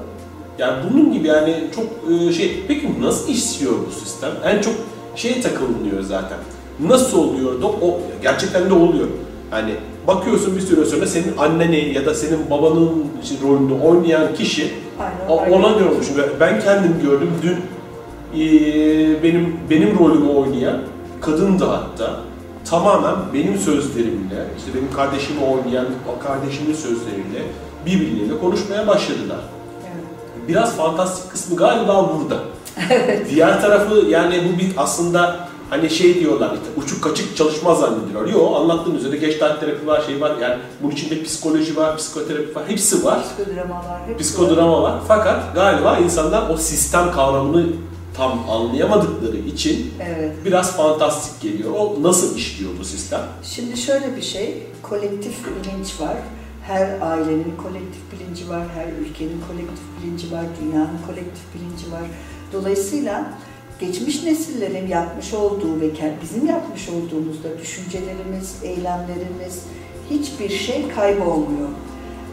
[0.58, 4.30] Yani bunun gibi yani çok e, şey, peki nasıl işliyor bu sistem?
[4.44, 4.74] En çok
[5.16, 6.38] şeye takılınıyor zaten.
[6.80, 9.06] Nasıl oluyor da o gerçekten de oluyor.
[9.52, 9.74] Yani
[10.06, 13.04] bakıyorsun bir süre sonra senin anneni ya da senin babanın
[13.42, 15.42] rolünde oynayan kişi aynen.
[15.42, 15.52] aynen.
[15.52, 16.06] ona görmüş.
[16.16, 17.56] Ve Ben kendim gördüm dün
[18.40, 20.80] e, benim benim rolümü oynayan
[21.20, 22.20] kadındı hatta.
[22.70, 25.86] Tamamen benim sözlerimle, işte benim kardeşimi oynayan
[26.22, 27.42] kardeşimin sözleriyle
[27.86, 29.38] birbirleriyle konuşmaya başladılar.
[29.82, 30.48] Evet.
[30.48, 32.40] Biraz fantastik kısmı galiba burada.
[33.30, 38.32] Diğer tarafı yani bu bir aslında hani şey diyorlar işte uçuk kaçık çalışma zannediyorlar.
[38.32, 42.64] Yok anlattığın üzere geçtaat terapi var şey var yani bunun içinde psikoloji var, psikoterapi var
[42.68, 43.22] hepsi var.
[43.22, 44.18] Psikodramalar, hepsi var.
[44.18, 47.66] Psikodrama var fakat galiba insanlar o sistem kavramını
[48.16, 50.32] tam anlayamadıkları için Evet.
[50.44, 51.70] biraz fantastik geliyor.
[51.78, 53.20] O nasıl işliyor bu sistem?
[53.42, 56.16] Şimdi şöyle bir şey, kolektif bilinç var.
[56.62, 62.02] Her ailenin kolektif bilinci var, her ülkenin kolektif bilinci var, dünyanın kolektif bilinci var.
[62.52, 63.24] Dolayısıyla
[63.80, 65.90] geçmiş nesillerin yapmış olduğu ve
[66.22, 69.62] bizim yapmış olduğumuzda düşüncelerimiz, eylemlerimiz
[70.10, 71.68] hiçbir şey kaybolmuyor.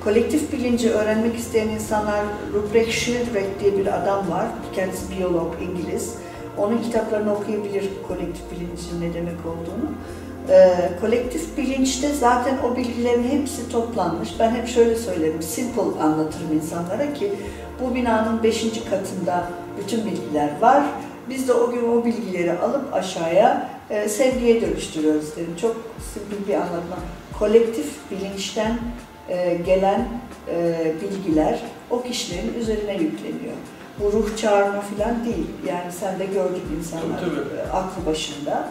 [0.03, 4.45] Kolektif bilinci öğrenmek isteyen insanlar Ruprecht Sheldrake diye bir adam var.
[4.75, 6.15] Kendisi biyolog, İngiliz.
[6.57, 9.91] Onun kitaplarını okuyabilir kolektif bilincin ne demek olduğunu.
[10.49, 14.29] Ee, kolektif bilinçte zaten o bilgilerin hepsi toplanmış.
[14.39, 17.31] Ben hep şöyle söylerim, simple anlatırım insanlara ki
[17.81, 20.83] bu binanın beşinci katında bütün bilgiler var.
[21.29, 25.55] Biz de o gün o bilgileri alıp aşağıya e, sevgiye dönüştürüyoruz dedim.
[25.61, 25.75] Çok
[26.13, 26.97] simpil bir anlatma.
[27.39, 28.79] Kolektif bilinçten
[29.29, 30.07] e, gelen
[30.51, 31.59] e, bilgiler
[31.89, 33.53] o kişilerin üzerine yükleniyor.
[33.99, 35.47] Bu ruh çağırma falan değil.
[35.67, 37.59] Yani sen de gördük insanlar Tabii, tabii.
[37.59, 38.69] e, aklı başında.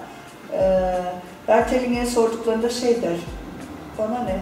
[0.53, 0.93] E,
[1.49, 3.17] Bertelinge'ye sorduklarında şey der,
[3.99, 4.41] bana ne?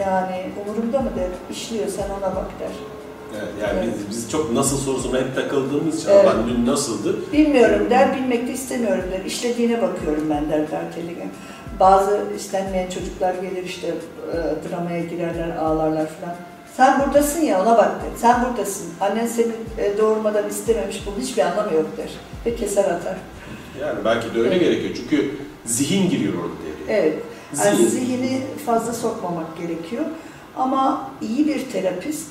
[0.00, 2.70] Yani umurumda mı der, işliyor sen ona bak der.
[3.36, 3.94] Evet, yani Evet.
[4.10, 6.26] Biz, biz çok nasıl sorusuna hep takıldığımız için Evet.
[6.26, 7.16] "Lan dün nasıldı?
[7.32, 9.24] Bilmiyorum der, bilmek de istemiyorum der.
[9.24, 11.26] İşlediğine bakıyorum ben der Bertelinge.
[11.80, 14.36] Bazı istenmeyen çocuklar gelir işte e,
[14.70, 16.34] dramaya girerler, ağlarlar falan.
[16.76, 18.10] Sen buradasın ya ona bak der.
[18.20, 18.86] Sen buradasın.
[19.00, 21.02] Annen seni e, doğurmadan istememiş.
[21.06, 22.08] Bunun hiçbir anlamı yok der.
[22.46, 23.16] Ve keser atar.
[23.80, 24.60] Yani belki de öyle Evet.
[24.60, 26.54] gerekiyor çünkü zihin giriyor orada
[26.86, 27.00] devreye.
[27.00, 27.18] Evet.
[27.64, 27.88] Yani Zihin.
[27.88, 30.04] zihni fazla sokmamak gerekiyor.
[30.58, 32.26] Ama iyi bir terapist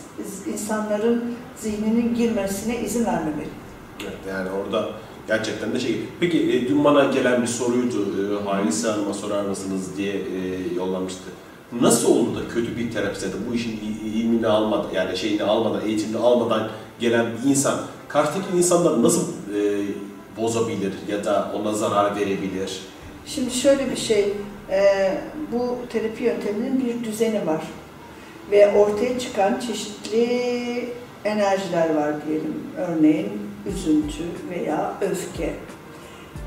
[0.54, 3.48] insanların zihninin girmesine izin vermemeli.
[4.02, 4.90] Evet, yani orada
[5.28, 6.02] gerçekten de şey.
[6.20, 8.06] Peki e, dün bana gelen bir soruydu.
[8.44, 10.20] E, Halise Hanım'a sorar mısınız diye e,
[10.76, 11.24] yollamıştı.
[11.82, 15.44] Nasıl olur da kötü bir terapist ya da bu işin il- ilmini almadan yani şeyini
[15.44, 17.76] almadan, eğitimini almadan gelen bir insan
[18.10, 19.22] karşıdaki insanları nasıl
[19.56, 19.82] e,
[20.42, 22.80] bozabilir ya da ona zarar verebilir?
[23.26, 24.34] Şimdi şöyle bir şey,
[24.70, 24.82] e,
[25.52, 27.62] bu terapi yönteminin bir düzeni var.
[28.52, 30.90] Ve ortaya çıkan çeşitli
[31.26, 32.64] enerjiler var diyelim.
[32.78, 33.30] Örneğin
[33.70, 35.54] üzüntü veya öfke.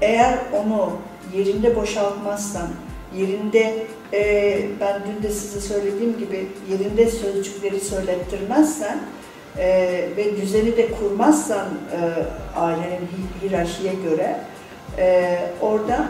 [0.03, 0.93] Eğer onu
[1.37, 2.69] yerinde boşaltmazsan,
[3.17, 8.99] yerinde e, ben dün de size söylediğim gibi yerinde sözcükleri söylettirmezsen
[9.59, 9.67] e,
[10.17, 11.99] ve düzeni de kurmazsan e,
[12.59, 14.41] ailenin hi- hiyerarşiye göre
[14.99, 16.09] e, orada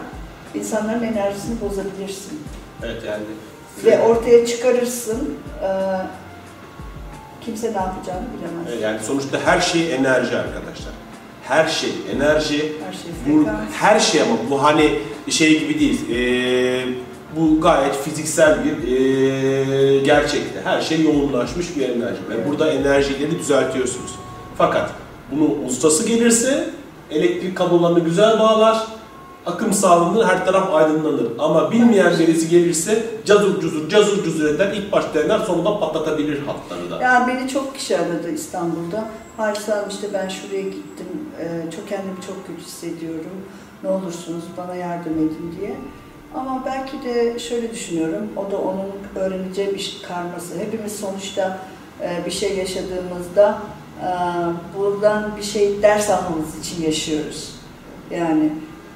[0.55, 2.39] insanların enerjisini bozabilirsin.
[2.83, 3.23] Evet yani
[3.85, 5.69] Ve ortaya çıkarırsın, e,
[7.45, 8.81] kimse ne yapacağını bilemez.
[8.81, 10.93] E, yani sonuçta her şey enerji arkadaşlar.
[11.43, 12.73] Her şey enerji.
[12.85, 13.59] Her şey Bu frekans.
[13.79, 16.01] her şey ama bu hani şey gibi değil.
[16.11, 16.85] Ee,
[17.35, 20.61] bu gayet fiziksel bir ee, gerçekte.
[20.63, 22.19] Her şey yoğunlaşmış bir enerji.
[22.29, 22.47] Ve Evet.
[22.49, 24.11] burada enerjileri düzeltiyorsunuz.
[24.57, 24.89] Fakat
[25.31, 26.69] bunu ustası gelirse
[27.11, 28.87] elektrik kablolarını güzel bağlar.
[29.45, 31.27] Akım sağlanır, her taraf aydınlanır.
[31.39, 34.73] Ama bilmeyen birisi gelirse cazur cuzur, cazur cuzur eder.
[34.73, 37.03] İlk başta eder, sonradan patlatabilir hatları da.
[37.03, 39.09] Yani beni çok kişi aradı İstanbul'da.
[39.37, 41.07] Halis işte ben şuraya gittim,
[41.39, 43.41] e, çok kendimi çok kötü hissediyorum.
[43.83, 45.75] Ne olursunuz bana yardım edin diye.
[46.35, 50.59] Ama belki de şöyle düşünüyorum, o da onun öğreneceği bir karması.
[50.59, 51.57] Hepimiz sonuçta
[52.01, 53.59] e, bir şey yaşadığımızda
[54.01, 54.09] e,
[54.77, 57.55] buradan bir şey ders almamız için yaşıyoruz.
[58.11, 58.49] Yani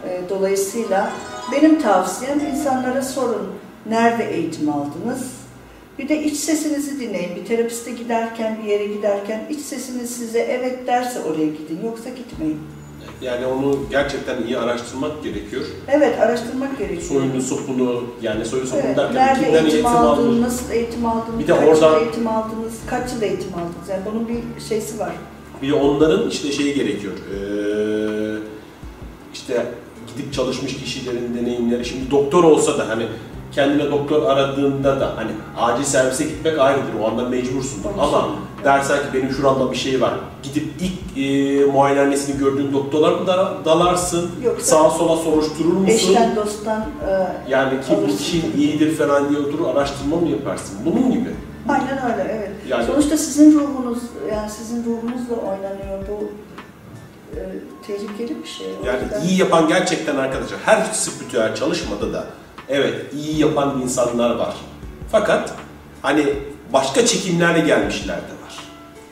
[0.10, 1.12] e, dolayısıyla
[1.52, 3.48] benim tavsiyem insanlara sorun.
[3.90, 5.32] Nerede eğitim aldınız?
[6.00, 7.36] Bir de iç sesinizi dinleyin.
[7.36, 11.80] Bir terapiste giderken, bir yere giderken iç sesiniz size evet derse oraya gidin.
[11.86, 12.58] Yoksa gitmeyin.
[13.22, 15.64] Yani onu gerçekten iyi araştırmak gerekiyor.
[15.88, 17.02] Evet, araştırmak gerekiyor.
[17.02, 20.42] soyunu sopunu yani soyu sopunu Evet, derken nerede kimden eğitim, eğitim aldınız, aldın?
[20.42, 23.90] nasıl eğitim aldınız, Bir de kaç oradan- yıl eğitim aldınız, kaç yıl eğitim aldınız?
[23.90, 25.12] Yani bunun bir şeysi var.
[25.62, 27.14] Bir de onların işte şeyi gerekiyor.
[27.14, 27.36] Ee,
[29.50, 29.66] işte
[30.16, 31.86] gidip çalışmış kişilerin deneyimleri.
[31.86, 33.06] Şimdi doktor olsa da hani
[33.52, 36.94] kendine doktor aradığında da hani acil servise gitmek ayrıdır.
[37.04, 37.90] O anda mecbursundur.
[37.90, 40.14] Onun Ama için- dersen ki benim şuramda bir şey var.
[40.44, 44.30] Gidip ilk e, muayenehanesini gördüğün doktorlar mı da- dalarsın?
[44.44, 45.88] Yoksa Sağa sola soruşturur musun?
[45.88, 50.78] eşten, dosttan, e, Yani ki bu kim iyidir falan diye oturur araştırma mı yaparsın?
[50.86, 51.30] Bunun gibi.
[51.70, 52.52] aynen öyle, evet.
[52.70, 53.98] Yani Sonuçta sizin ruhunuz,
[54.32, 56.30] yani sizin ruhunuzla oynanıyor bu
[57.88, 58.68] tehlikeli bir şey.
[58.84, 62.24] O Yani yüzden- iyi yapan gerçekten arkadaşlar her spiritüel çalışmada da
[62.70, 64.56] evet iyi yapan insanlar var.
[65.12, 65.54] Fakat
[66.02, 66.26] hani
[66.74, 68.60] başka çekimlerle gelmişler de var.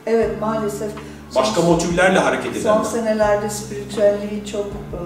[0.06, 0.90] Evet, maalesef.
[1.36, 2.84] Başka Son- motivlerle hareket Son edenler.
[2.84, 5.00] senelerde spiritüelliği çok e,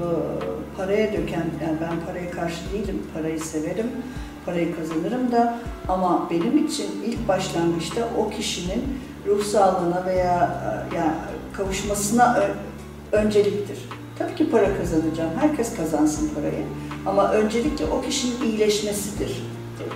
[0.77, 3.91] paraya döken, yani ben paraya karşı değilim, parayı severim,
[4.47, 10.61] parayı kazanırım da ama benim için ilk başlangıçta o kişinin ruh sağlığına veya
[10.93, 11.13] e, yani
[11.53, 12.55] kavuşmasına ö-
[13.13, 13.79] önceliktir.
[14.19, 16.65] Tabii ki para kazanacağım, herkes kazansın parayı
[17.07, 19.43] ama öncelikle o kişinin iyileşmesidir.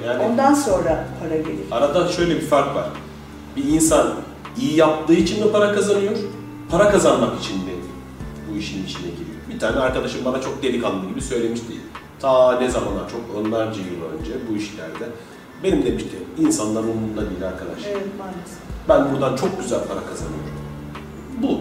[0.07, 1.65] Yani Ondan sonra para gelir.
[1.71, 2.87] arada şöyle bir fark var.
[3.57, 4.15] Bir insan
[4.61, 6.13] iyi yaptığı için mi para kazanıyor?
[6.71, 7.73] Para kazanmak için mi
[8.51, 9.37] bu işin içine giriyor?
[9.55, 11.73] Bir tane arkadaşım bana çok delikanlı gibi söylemişti.
[12.21, 15.05] Ta ne zamanlar çok onlarca yıl önce bu işlerde.
[15.65, 17.79] Benim demişti insanlar umurunda değil arkadaş.
[17.87, 18.59] Evet maalesef.
[18.89, 20.53] Ben buradan çok güzel para kazanıyorum.
[21.43, 21.61] Bu.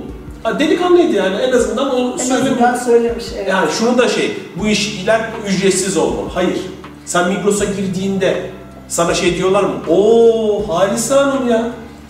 [0.60, 2.50] Delikanlıydı yani en azından o En söylemi.
[2.50, 3.26] azından söylemiş.
[3.38, 3.50] Evet.
[3.50, 6.28] Yani şunu da şey, bu işler ücretsiz olmalı.
[6.34, 6.58] Hayır.
[7.06, 8.50] Sen Migros'a girdiğinde
[8.88, 9.74] sana şey diyorlar mı?
[9.90, 11.68] Oo Halise Hanım ya.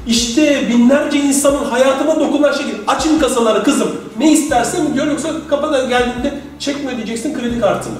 [0.07, 2.65] İşte binlerce insanın hayatına dokunan şey.
[2.87, 3.91] Açın kasaları kızım.
[4.19, 7.93] Ne istersen diyor yoksa kapıda geldiğinde çek mi ödeyeceksin kredi kartını.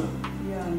[0.52, 0.76] Yani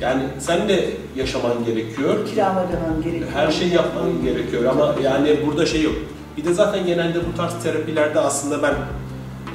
[0.00, 2.14] Yani sen de yaşaman gerekiyor.
[2.14, 3.30] ödemem gerekiyor.
[3.34, 5.94] Her şeyi yapman gerekiyor ama yani burada şey yok.
[6.36, 8.74] Bir de zaten genelde bu tarz terapilerde aslında ben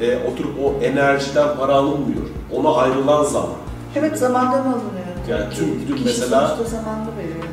[0.06, 2.24] e, oturup o enerjiden para alınmıyor.
[2.56, 3.50] Ona ayrılan zaman.
[3.96, 5.06] Evet zamandan alınıyor.
[5.30, 7.46] Yani tüm- tüm mesela- zamanlı veriyor.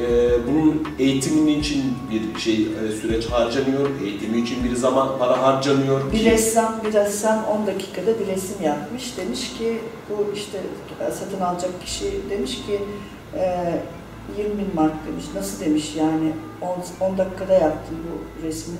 [0.00, 3.88] E, bunun eğitiminin için bir şey e, süreç harcanıyor.
[4.04, 6.12] Eğitimi için bir zaman para harcanıyor.
[6.12, 9.16] Bir ressam, bir ressam 10 dakikada bir resim yapmış.
[9.16, 9.78] Demiş ki
[10.10, 10.58] bu işte
[11.12, 12.80] satın alacak kişi demiş ki
[13.34, 13.64] e,
[14.38, 15.24] 20 bin mark demiş.
[15.34, 16.32] Nasıl demiş yani
[17.00, 18.74] 10, 10 dakikada yaptım bu resmi.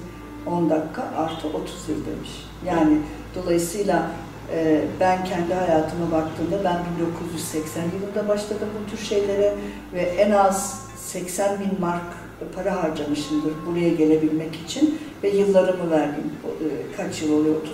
[0.46, 2.30] 10 dakika artı 30 yıl demiş.
[2.66, 2.98] Yani
[3.34, 4.10] dolayısıyla
[4.54, 9.54] e, ben kendi hayatıma baktığımda ben 1980 yılında başladım bu tür şeylere
[9.94, 12.02] ve en az 80 bin mark
[12.54, 16.24] para harcamışımdır buraya gelebilmek için ve yıllarımı verdim.
[16.44, 17.56] E, Kaç yıl oluyor?
[17.56, 17.70] 30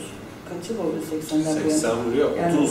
[0.48, 1.70] kaç yıl oluyor 80'den bu yana?
[1.70, 2.31] 80 vuruyor.
[2.37, 2.68] Yani-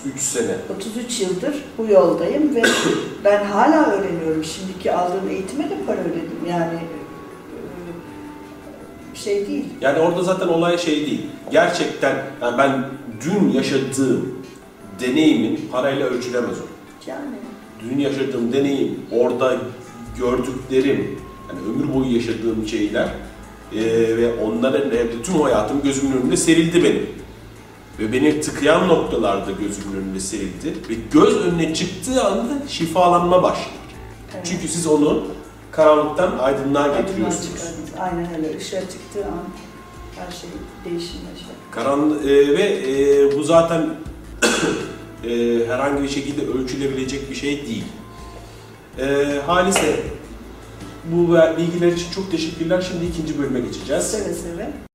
[0.00, 0.56] 33 sene.
[0.76, 2.62] 33 yıldır bu yoldayım ve
[3.24, 4.44] ben hala öğreniyorum.
[4.44, 6.40] Şimdiki aldığım eğitime de para ödedim.
[6.48, 6.78] Yani
[9.14, 9.64] e, şey değil.
[9.80, 11.26] Yani orada zaten olay şey değil.
[11.50, 12.84] Gerçekten yani ben
[13.24, 14.34] dün yaşadığım
[15.00, 16.64] deneyimin parayla ölçülemez o.
[17.10, 17.26] Yani
[17.90, 19.56] Dün yaşadığım deneyim, orada
[20.18, 23.08] gördüklerim, yani ömür boyu yaşadığım şeyler
[23.72, 27.06] eee, ve onların hep tüm hayatım gözümün önünde serildi benim.
[28.00, 30.74] Ve beni tıkayan noktalarda gözümün önünde serildi.
[30.88, 33.70] Ve göz önüne çıktığı anda şifalanma başlar.
[34.34, 34.46] evet.
[34.46, 35.24] Çünkü siz onu
[35.72, 37.44] karanlıktan aydınlığa Aydınlığa getiriyorsunuz.
[37.46, 37.90] çıkardınız.
[38.00, 38.56] Aynen öyle.
[38.58, 39.42] Işığa çıktığı an
[40.16, 40.50] her şey
[40.84, 41.50] değişim yaşar.
[41.70, 43.86] Karan e, ve e, bu zaten
[45.24, 45.30] e,
[45.66, 47.84] herhangi bir şekilde ölçülebilecek bir şey değil.
[48.98, 50.00] E, Halise
[51.04, 52.86] bu bilgiler için çok teşekkürler.
[52.90, 54.04] Şimdi ikinci bölüme geçeceğiz.
[54.04, 54.89] Seve seve.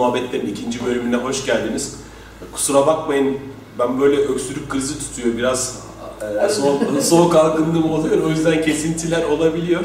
[0.00, 1.96] Muhabbetlerin ikinci bölümüne hoş geldiniz.
[2.52, 3.38] Kusura bakmayın
[3.78, 5.82] ben böyle öksürük krizi tutuyor biraz
[6.44, 9.80] e, soğuk, soğuk algınlığım oluyor o yüzden kesintiler olabiliyor.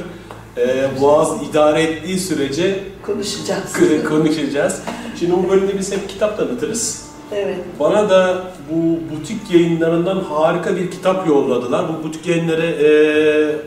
[0.58, 3.74] E, boğaz idare ettiği sürece Konuşacağız.
[4.10, 4.82] konuşacağız.
[5.20, 7.06] Şimdi bu bölümde biz hep kitap tanıtırız.
[7.32, 7.58] Evet.
[7.80, 11.86] Bana da bu butik yayınlarından harika bir kitap yolladılar.
[11.90, 12.90] Bu butik yayınları e,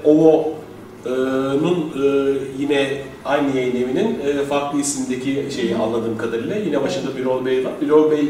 [0.09, 0.58] Ovo'nun
[1.09, 6.57] e, yine aynı yayın evinin e, farklı isimdeki şeyi anladığım kadarıyla.
[6.57, 7.73] Yine başında Birol Bey var.
[7.81, 8.29] Birol Bey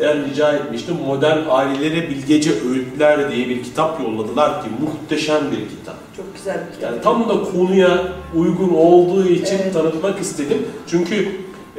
[0.00, 0.96] rica etmiştim.
[1.06, 5.94] Modern ailelere bilgece öğütler diye bir kitap yolladılar ki muhteşem bir kitap.
[6.16, 6.90] Çok güzel bir kitap.
[6.92, 9.74] Yani tam da konuya uygun olduğu için Evet.
[9.74, 10.58] tanıtmak istedim.
[10.86, 11.28] Çünkü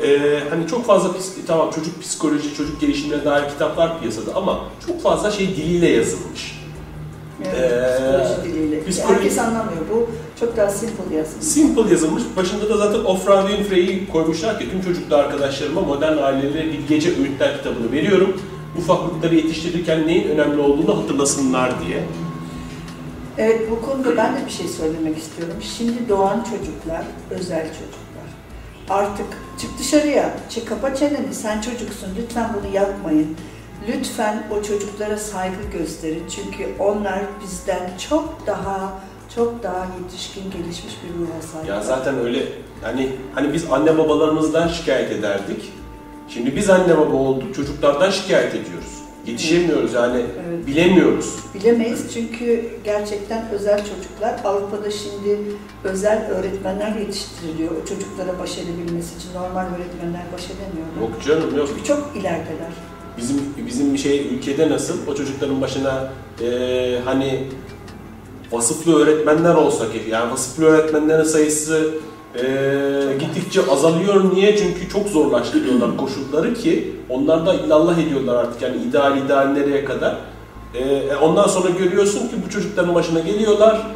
[0.04, 1.10] e, hani çok fazla
[1.48, 6.64] tamam çocuk psikoloji, çocuk gelişimine dair kitaplar piyasada ama çok fazla şey diliyle yazılmış.
[7.44, 8.80] Evet, Ee, psikoloji diliyle.
[8.84, 9.82] psikoloji- Herkes anlamıyor.
[9.94, 10.10] Bu
[10.40, 11.46] çok daha simple yazılmış.
[11.46, 12.24] Simple yazılmış.
[12.36, 17.92] Başında da zaten Oprah Winfrey'i koymuşlar ki tüm çocuklu arkadaşlarıma modern ailelere bilgece öğütler kitabını
[17.92, 18.42] veriyorum.
[18.78, 22.04] Ufaklıkları yetiştirirken neyin önemli olduğunu hatırlasınlar diye.
[23.38, 25.56] Evet bu konuda ben de bir şey söylemek istiyorum.
[25.78, 28.26] Şimdi doğan çocuklar, özel çocuklar.
[28.90, 29.26] Artık
[29.62, 33.36] çık dışarıya, çık kapa çeneni, sen çocuksun, lütfen bunu yapmayın.
[33.88, 36.24] Lütfen o çocuklara saygı gösterin.
[36.30, 39.00] Çünkü onlar bizden çok daha,
[39.36, 41.70] çok daha yetişkin, gelişmiş bir ruha sahip.
[41.70, 42.44] Ya zaten öyle
[42.82, 45.72] hani hani biz anne babalarımızdan şikayet ederdik.
[46.30, 49.02] Şimdi biz anne baba olduk, çocuklardan şikayet ediyoruz.
[49.26, 50.68] Yetişemiyoruz yani, Evet.
[50.68, 51.36] bilemiyoruz.
[51.54, 55.40] Bilemeyiz çünkü gerçekten özel çocuklar, Avrupa'da şimdi
[55.84, 57.72] özel öğretmenler yetiştiriliyor.
[57.72, 61.02] O çocuklara baş edebilmesi için normal öğretmenler baş edemiyorlar.
[61.02, 61.68] Yok canım yok.
[61.70, 62.72] Çünkü çok ilerideler.
[63.18, 63.38] Bizim
[63.68, 66.07] bizim şey ülkede nasıl o çocukların başına
[66.41, 67.43] eee, hani
[68.51, 71.91] vasıflı öğretmenler olsa ki yani vasıflı öğretmenlerin sayısı
[72.36, 74.36] eee, gittikçe azalıyor.
[74.36, 74.57] Niye?
[74.57, 80.18] Çünkü çok zorlaştırıyorlar koşulları ki onlar da illallah ediyorlar artık yani ideal ideal nereye kadar.
[80.74, 83.88] Eee, ondan sonra görüyorsun ki bu çocukların başına geliyorlar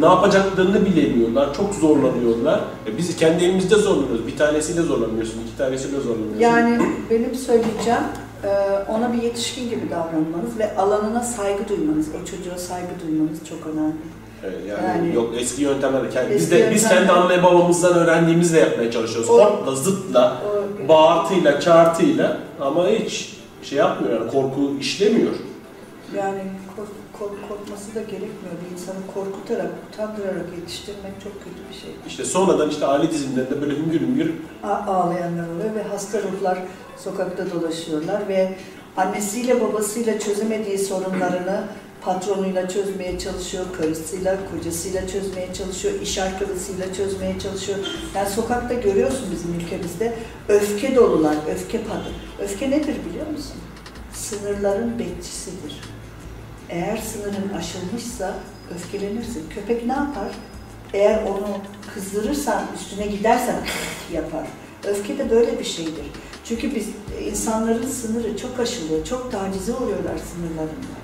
[0.00, 2.60] ne yapacaklarını bilemiyorlar, çok zorlanıyorlar.
[2.86, 4.26] E biz kendi elimizde zorlanıyoruz.
[4.26, 6.40] Bir tanesiyle zorlanıyorsun, iki tanesiyle zorlanıyorsun.
[6.40, 6.78] Yani
[7.10, 8.02] benim söyleyeceğim
[8.44, 8.48] e,
[8.88, 13.92] ona bir yetişkin gibi davranmanız ve alanına saygı duymanız, o çocuğa saygı duymanız çok önemli.
[14.44, 16.00] Evet, yani, Yani- yok eski yöntemler.
[16.16, 19.30] Yani biz de biz kendi anne babamızdan öğrendiğimizle yapmaya çalışıyoruz.
[19.30, 20.36] O- Hortla, zıtla,
[20.84, 25.32] O, bağırtıyla, çağırtıyla ama hiç şey yapmıyor yani korku işlemiyor.
[26.16, 26.40] yani
[26.76, 28.54] kork, kork- korkması da gerekmiyor.
[28.66, 31.90] Bir insanı korkutarak, utandırarak yetiştirmek çok kötü bir şey.
[32.06, 36.58] İşte sonradan işte aile dizimlerinde böyle hüngür hüngür A- ağlayanlar oluyor ve hasta ruhlar
[37.04, 38.54] sokakta dolaşıyorlar ve
[38.96, 41.62] annesiyle babasıyla çözemediği sorunlarını
[42.00, 47.78] patronuyla çözmeye çalışıyor, karısıyla, kocasıyla çözmeye çalışıyor, iş arkadaşıyla çözmeye çalışıyor.
[48.14, 50.14] Yani sokakta görüyorsun bizim ülkemizde
[50.48, 52.12] öfke dolular, öfke padı.
[52.42, 53.56] Öfke nedir biliyor musun?
[54.12, 55.80] Sınırların bekçisidir.
[56.70, 58.34] Eğer sınırın aşılmışsa
[58.74, 59.48] öfkelenirsin.
[59.54, 60.28] Köpek ne yapar?
[60.94, 61.46] Eğer onu
[61.94, 63.56] kızdırırsan, üstüne gidersen
[64.12, 64.46] yapar.
[64.84, 66.04] Öfke de böyle bir şeydir.
[66.44, 66.88] Çünkü biz
[67.26, 70.98] insanların sınırı çok aşılıyor, çok tacize uğruyorlar sınırlarında.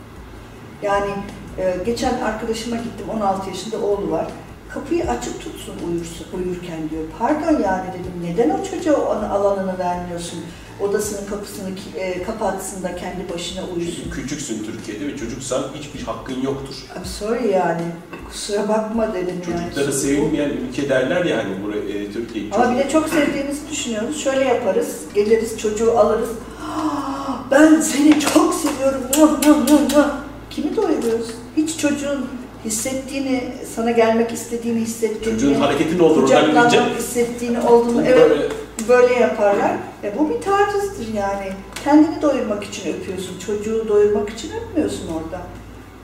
[0.82, 1.10] Yani
[1.58, 4.26] e, geçen arkadaşıma gittim, 16 yaşında oğlu var.
[4.68, 7.02] Kapıyı açık tutsun uyursun, uyurken diyor.
[7.18, 10.44] Pardon yani dedim, neden o çocuğa o an- alanını vermiyorsun?
[10.80, 14.10] Odasının kapısını e, kapatsın da kendi başına uyusun.
[14.10, 16.74] küçüksün Türkiye'de ve çocuksan hiçbir hakkın yoktur.
[16.96, 17.82] I'm sorry yani,
[18.28, 19.60] kusura bakma dedim yani.
[19.64, 22.44] Çocukları sevilmeyen ülke derler ya hani buraya e, Türkiye.
[22.52, 24.20] Ama bir de çok sevdiğimizi düşünüyoruz.
[24.24, 26.28] Şöyle yaparız, geliriz çocuğu alırız.
[26.62, 29.00] "Ah, Ben seni çok seviyorum.
[29.18, 30.16] Muah, muah, muah, muah."
[30.50, 31.26] Kimi doyuruyoruz?
[31.56, 32.26] Hiç çocuğun
[32.64, 35.54] hissettiğini, sana gelmek istediğini hissettiğini, Çocuğun
[36.00, 38.48] oradan kucaklanmak gidince hissettiğini olduğunu, evet böyle
[38.88, 39.72] böyle yaparlar.
[40.04, 41.52] E bu bir tacizdir yani.
[41.84, 45.40] Kendini doyurmak için öpüyorsun, çocuğu doyurmak için öpmüyorsun orada.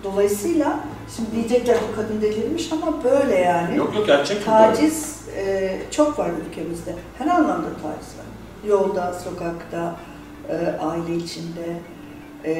[0.04, 0.80] Dolayısıyla
[1.16, 3.76] şimdi diyecekler bu kadın delirmiş ama böyle yani.
[3.76, 4.44] yok yok gerçek.
[4.44, 6.94] Taciz e, çok var ülkemizde.
[7.18, 8.26] Her anlamda taciz var.
[8.68, 9.96] Yolda, sokakta,
[10.48, 11.76] e, aile içinde.
[12.44, 12.54] E,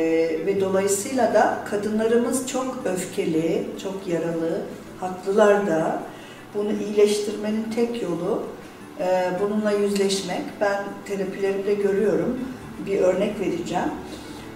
[0.47, 4.63] ve dolayısıyla da kadınlarımız çok öfkeli, çok yaralı,
[5.01, 6.03] haklılar da.
[6.55, 8.43] Bunu iyileştirmenin tek yolu
[9.01, 10.43] e, bununla yüzleşmek.
[10.61, 12.39] Ben terapilerimde görüyorum.
[12.87, 13.91] Bir örnek vereceğim.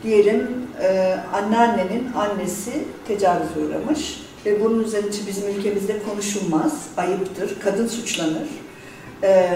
[0.02, 0.48] Diyelim
[0.82, 8.48] e, anneannenin annesi tecavüz uğramış ve bunun üzerine bizim ülkemizde konuşulmaz, ayıptır, kadın suçlanır.
[9.22, 9.50] E,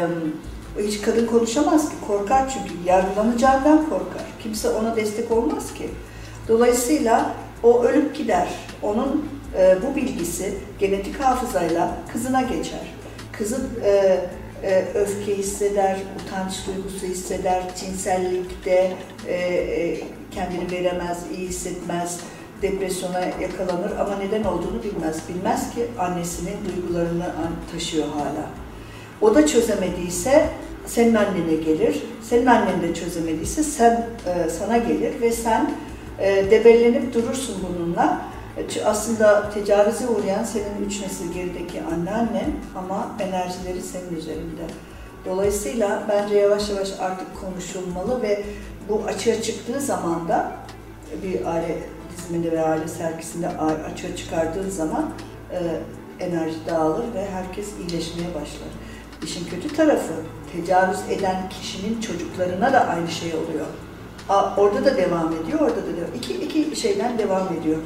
[0.78, 4.22] hiç kadın konuşamaz ki, korkar çünkü yargılanacağından korkar.
[4.42, 5.90] Kimse ona destek olmaz ki.
[6.48, 8.48] Dolayısıyla o ölüp gider.
[8.82, 9.28] Onun
[9.58, 12.94] e, bu bilgisi genetik hafızayla kızına geçer.
[13.32, 14.20] Kızı e,
[14.62, 18.92] e, öfke hisseder, utanç duygusu hisseder, cinsellikte
[19.28, 20.00] e, e,
[20.30, 22.20] kendini veremez, iyi hissetmez,
[22.62, 25.16] depresyona yakalanır ama neden olduğunu bilmez.
[25.28, 27.26] Bilmez ki annesinin duygularını
[27.72, 28.46] taşıyor hala.
[29.20, 30.50] O da çözemediyse
[30.86, 35.70] senin annene gelir, senin annen de çözemediyse sen e, sana gelir ve sen
[36.18, 38.20] e, debellenip durursun bununla.
[38.86, 44.62] Aslında tecavüze uğrayan senin üç nesil gerideki anneannen ama enerjileri senin üzerinde.
[45.26, 48.44] Dolayısıyla bence yavaş yavaş artık konuşulmalı ve
[48.88, 50.52] bu açığa çıktığı zaman da
[51.22, 51.78] bir aile
[52.16, 53.48] diziminde ve aile sergisinde
[53.92, 55.10] açığa çıkardığı zaman
[55.52, 55.58] e,
[56.24, 58.68] enerji dağılır ve herkes iyileşmeye başlar.
[59.22, 60.12] İşin kötü tarafı
[60.52, 63.66] tecavüz eden kişinin çocuklarına da aynı şey oluyor.
[64.28, 66.14] A- Orada da devam ediyor, orada da devam.
[66.16, 67.78] İki, iki şeyden devam ediyor.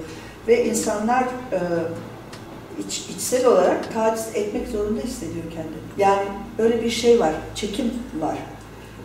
[0.48, 1.22] Ve insanlar
[1.52, 1.58] e,
[2.78, 5.76] iç, içsel olarak taciz etmek zorunda hissediyor kendini.
[5.98, 6.22] Yani
[6.58, 8.36] öyle bir şey var, çekim var.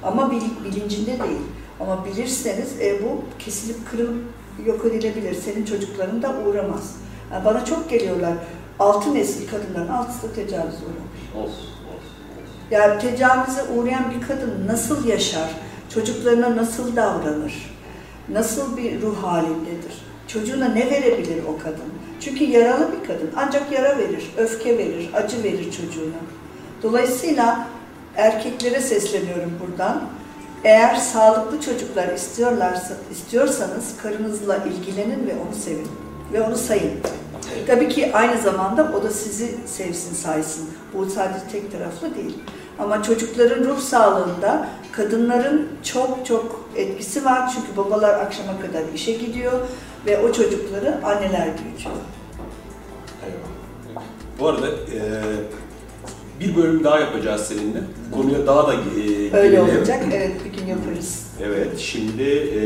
[0.03, 1.41] Ama bil- bilincinde değil.
[1.79, 4.15] Ama bilirseniz e, bu kesilip kırılıp
[4.65, 5.33] yok edilebilir.
[5.45, 6.95] Senin çocukların da uğramaz.
[7.33, 8.33] Yani bana çok geliyorlar.
[8.79, 11.47] Altı nesil kadınların altısı da tecavüz uğramış.
[11.49, 11.51] Of.
[12.71, 15.49] Yani tecavüze uğrayan bir kadın nasıl yaşar?
[15.93, 17.75] Çocuklarına nasıl davranır?
[18.29, 20.06] Nasıl bir ruh halindedir?
[20.27, 21.93] Çocuğuna ne verebilir o kadın?
[22.21, 23.31] Çünkü yaralı bir kadın.
[23.35, 26.17] Ancak yara verir, öfke verir, acı verir çocuğuna.
[26.83, 27.67] Dolayısıyla
[28.15, 30.01] erkeklere sesleniyorum buradan.
[30.63, 35.87] Eğer sağlıklı çocuklar istiyorlarsa, istiyorsanız karınızla ilgilenin ve onu sevin.
[36.33, 36.91] Ve onu sayın.
[37.67, 40.69] Tabii ki aynı zamanda o da sizi sevsin, saysın.
[40.93, 42.37] Bu sadece tek taraflı değil.
[42.79, 47.51] Ama çocukların ruh sağlığında kadınların çok çok etkisi var.
[47.55, 49.59] Çünkü babalar akşama kadar işe gidiyor
[50.05, 51.95] ve o çocukları anneler büyütüyor.
[53.25, 54.03] Eyvallah.
[54.39, 55.01] Bu arada e,
[56.39, 57.81] bir bölüm daha yapacağız seninle.
[58.11, 58.77] Bu Konuya daha da e,
[59.37, 59.77] Öyle girelim.
[59.77, 60.03] olacak.
[60.13, 61.25] Evet bir gün yaparız.
[61.43, 62.61] Evet, şimdi e,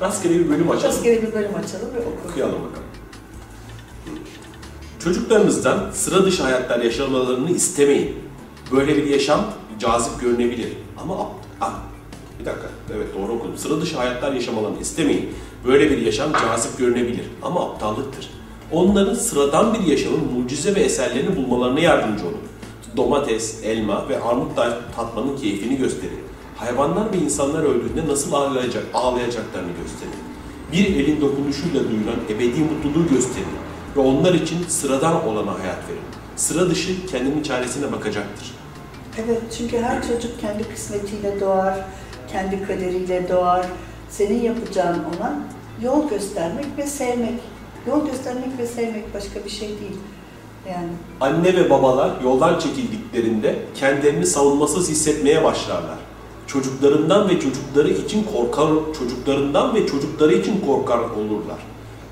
[0.00, 0.88] rastgele bir bölüm açalım.
[0.88, 2.30] Rastgele bir bölüm açalım ve okuyalım.
[2.30, 2.86] Okuyalım bakalım.
[5.04, 8.14] Çocuklarınızdan sıra dışı hayatlar yaşamalarını istemeyin.
[8.72, 9.44] Böyle bir yaşam
[9.78, 10.72] cazip görünebilir.
[10.98, 11.28] Ama
[11.60, 11.74] ah,
[12.40, 13.56] bir dakika, evet doğru okudum.
[13.56, 15.30] Sıra dışı hayatlar yaşamalarını istemeyin.
[15.66, 18.30] Böyle bir yaşam cazip görünebilir ama aptallıktır.
[18.72, 22.42] Onların sıradan bir yaşamın mucize ve eserlerini bulmalarına yardımcı olun.
[22.96, 24.56] Domates, elma ve armut
[24.96, 26.20] tatmanın keyfini gösterin.
[26.56, 30.22] Hayvanlar ve insanlar öldüğünde nasıl ağlayacak, ağlayacaklarını gösterin.
[30.72, 33.46] Bir elin dokunuşuyla duyulan ebedi mutluluğu gösterin
[33.96, 36.02] ve onlar için sıradan olana hayat verin.
[36.36, 38.50] Sıra dışı kendinin çaresine bakacaktır.
[39.18, 41.74] Evet çünkü her çocuk kendi kısmetiyle doğar,
[42.32, 43.66] kendi kaderiyle doğar.
[44.12, 45.38] Senin yapacağın ona
[45.82, 47.40] yol göstermek ve sevmek.
[47.86, 49.98] Yol göstermek ve sevmek başka bir şey değil.
[50.68, 50.88] Yani
[51.20, 55.98] Anne ve babalar yoldan çekildiklerinde kendilerini savunmasız hissetmeye başlarlar.
[56.46, 61.58] Çocuklarından ve çocukları için korkar, çocuklarından ve çocukları için korkar olurlar.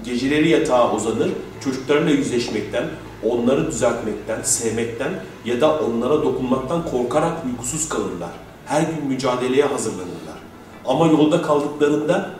[0.05, 1.31] Geceleri yatağa uzanır,
[1.65, 2.85] çocuklarıyla yüzleşmekten,
[3.25, 5.13] onları düzeltmekten, sevmekten
[5.45, 8.31] ya da onlara dokunmaktan korkarak uykusuz kalırlar.
[8.67, 10.40] Her gün mücadeleye hazırlanırlar.
[10.87, 12.31] Ama yolda kaldıklarında,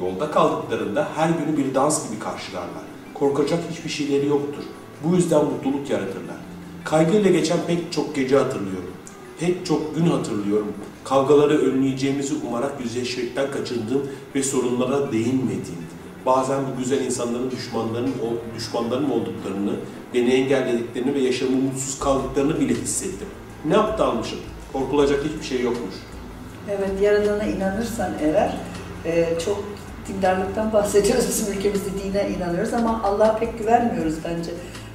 [0.00, 2.82] yolda kaldıklarında her günü bir dans gibi karşılarlar.
[3.14, 4.62] Korkacak hiçbir şeyleri yoktur.
[5.04, 6.36] Bu yüzden mutluluk yaratırlar.
[6.84, 8.90] Kaygıyla geçen pek çok gece hatırlıyorum.
[9.40, 10.72] Pek çok gün hatırlıyorum.
[11.04, 14.02] Kavgaları önleyeceğimizi umarak yüzleşmekten kaçındığım
[14.34, 15.88] ve sorunlara değinmediğim.
[16.26, 18.14] Bazen bu güzel insanların düşmanlarının,
[18.56, 19.72] düşmanlarım olduklarını,
[20.14, 23.28] beni engellediklerini ve yaşamı mutsuz kaldıklarını bile hissettim.
[23.64, 24.38] Ne aptalmışım.
[24.72, 25.94] Korkulacak hiçbir şey yokmuş.
[26.70, 28.56] Evet Yaradan'a inanırsan eğer
[29.04, 29.64] e, çok
[30.08, 31.28] dindarlıktan bahsediyoruz.
[31.28, 34.50] Bizim ülkemizde dine inanıyoruz ama Allah'a pek güvenmiyoruz bence.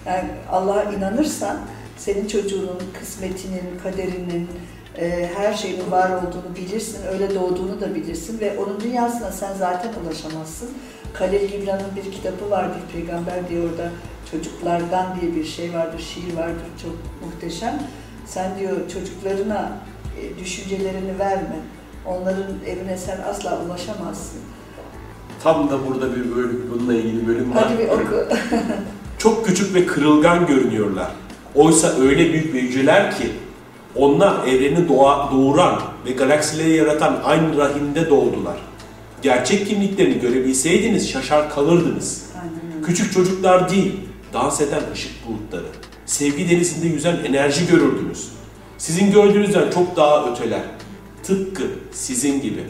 [0.06, 1.58] Yani Allah'a inanırsan
[1.98, 4.50] senin çocuğunun kısmetinin, kaderinin,
[4.98, 9.92] e, her şeyin var olduğunu bilirsin, öyle doğduğunu da bilirsin ve onun dünyasına sen zaten
[10.04, 10.70] ulaşamazsın.
[11.14, 13.90] Halil Gibran'ın bir kitabı vardır, Peygamber diye orada
[14.32, 16.96] çocuklardan diye bir şey vardır, şiir vardır çok
[17.26, 17.80] muhteşem.
[18.26, 19.72] Sen diyor çocuklarına
[20.40, 21.60] düşüncelerini verme,
[22.06, 24.40] onların evine sen asla ulaşamazsın.
[25.44, 27.64] Tam da burada bir bölüm, bununla ilgili bölüm var.
[27.64, 28.28] Hadi bir oku.
[29.18, 31.12] Çok küçük ve kırılgan görünüyorlar.
[31.56, 33.32] Oysa öyle büyük ve yüceler ki
[33.96, 38.58] onlar evreni doğa, doğuran ve galaksileri yaratan aynı rahimde doğdular.
[39.22, 42.26] Gerçek kimliklerini görebilseydiniz şaşar kalırdınız.
[42.42, 42.86] Aynen.
[42.86, 44.00] Küçük çocuklar değil,
[44.34, 45.66] dans eden ışık bulutları.
[46.06, 48.28] Sevgi denizinde yüzen enerji görürdünüz.
[48.78, 50.62] Sizin gördüğünüzden çok daha öteler.
[51.24, 52.64] Tıpkı sizin gibi.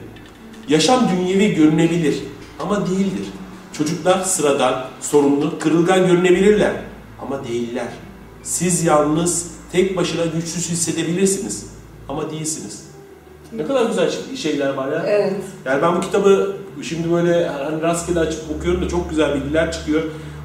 [0.68, 2.16] Yaşam dünyevi görünebilir
[2.60, 3.28] ama değildir.
[3.74, 6.74] Çocuklar sıradan, sorumlu, kırılgan görünebilirler
[7.22, 7.88] ama değiller.
[8.44, 11.66] Siz yalnız, tek başına güçsüz hissedebilirsiniz
[12.10, 12.84] ama değilsiniz.
[13.54, 15.04] Ne kadar güzel şeyler var ya.
[15.08, 15.42] Evet.
[15.66, 20.02] Yani ben bu kitabı şimdi böyle hani rastgele açıp okuyorum da çok güzel bilgiler çıkıyor.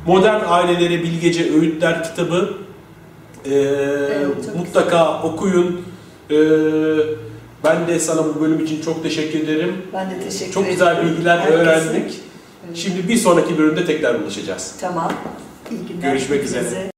[0.06, 2.54] Modern ailelere bilgece öğütler kitabı
[3.46, 4.08] ee,
[4.46, 5.80] çok mutlaka okuyun.
[6.30, 6.36] Ee,
[7.64, 9.72] ben de sana bu bölüm için çok teşekkür ederim.
[9.92, 10.78] Ben de teşekkür Çok ederim.
[10.78, 11.58] güzel bilgiler Herkese.
[11.58, 12.14] öğrendik.
[12.66, 12.76] Evet.
[12.76, 14.74] Şimdi bir sonraki bölümde tekrar buluşacağız.
[14.80, 15.12] Tamam.
[15.70, 16.10] İyi günler.
[16.12, 16.90] Görüşmek üzere.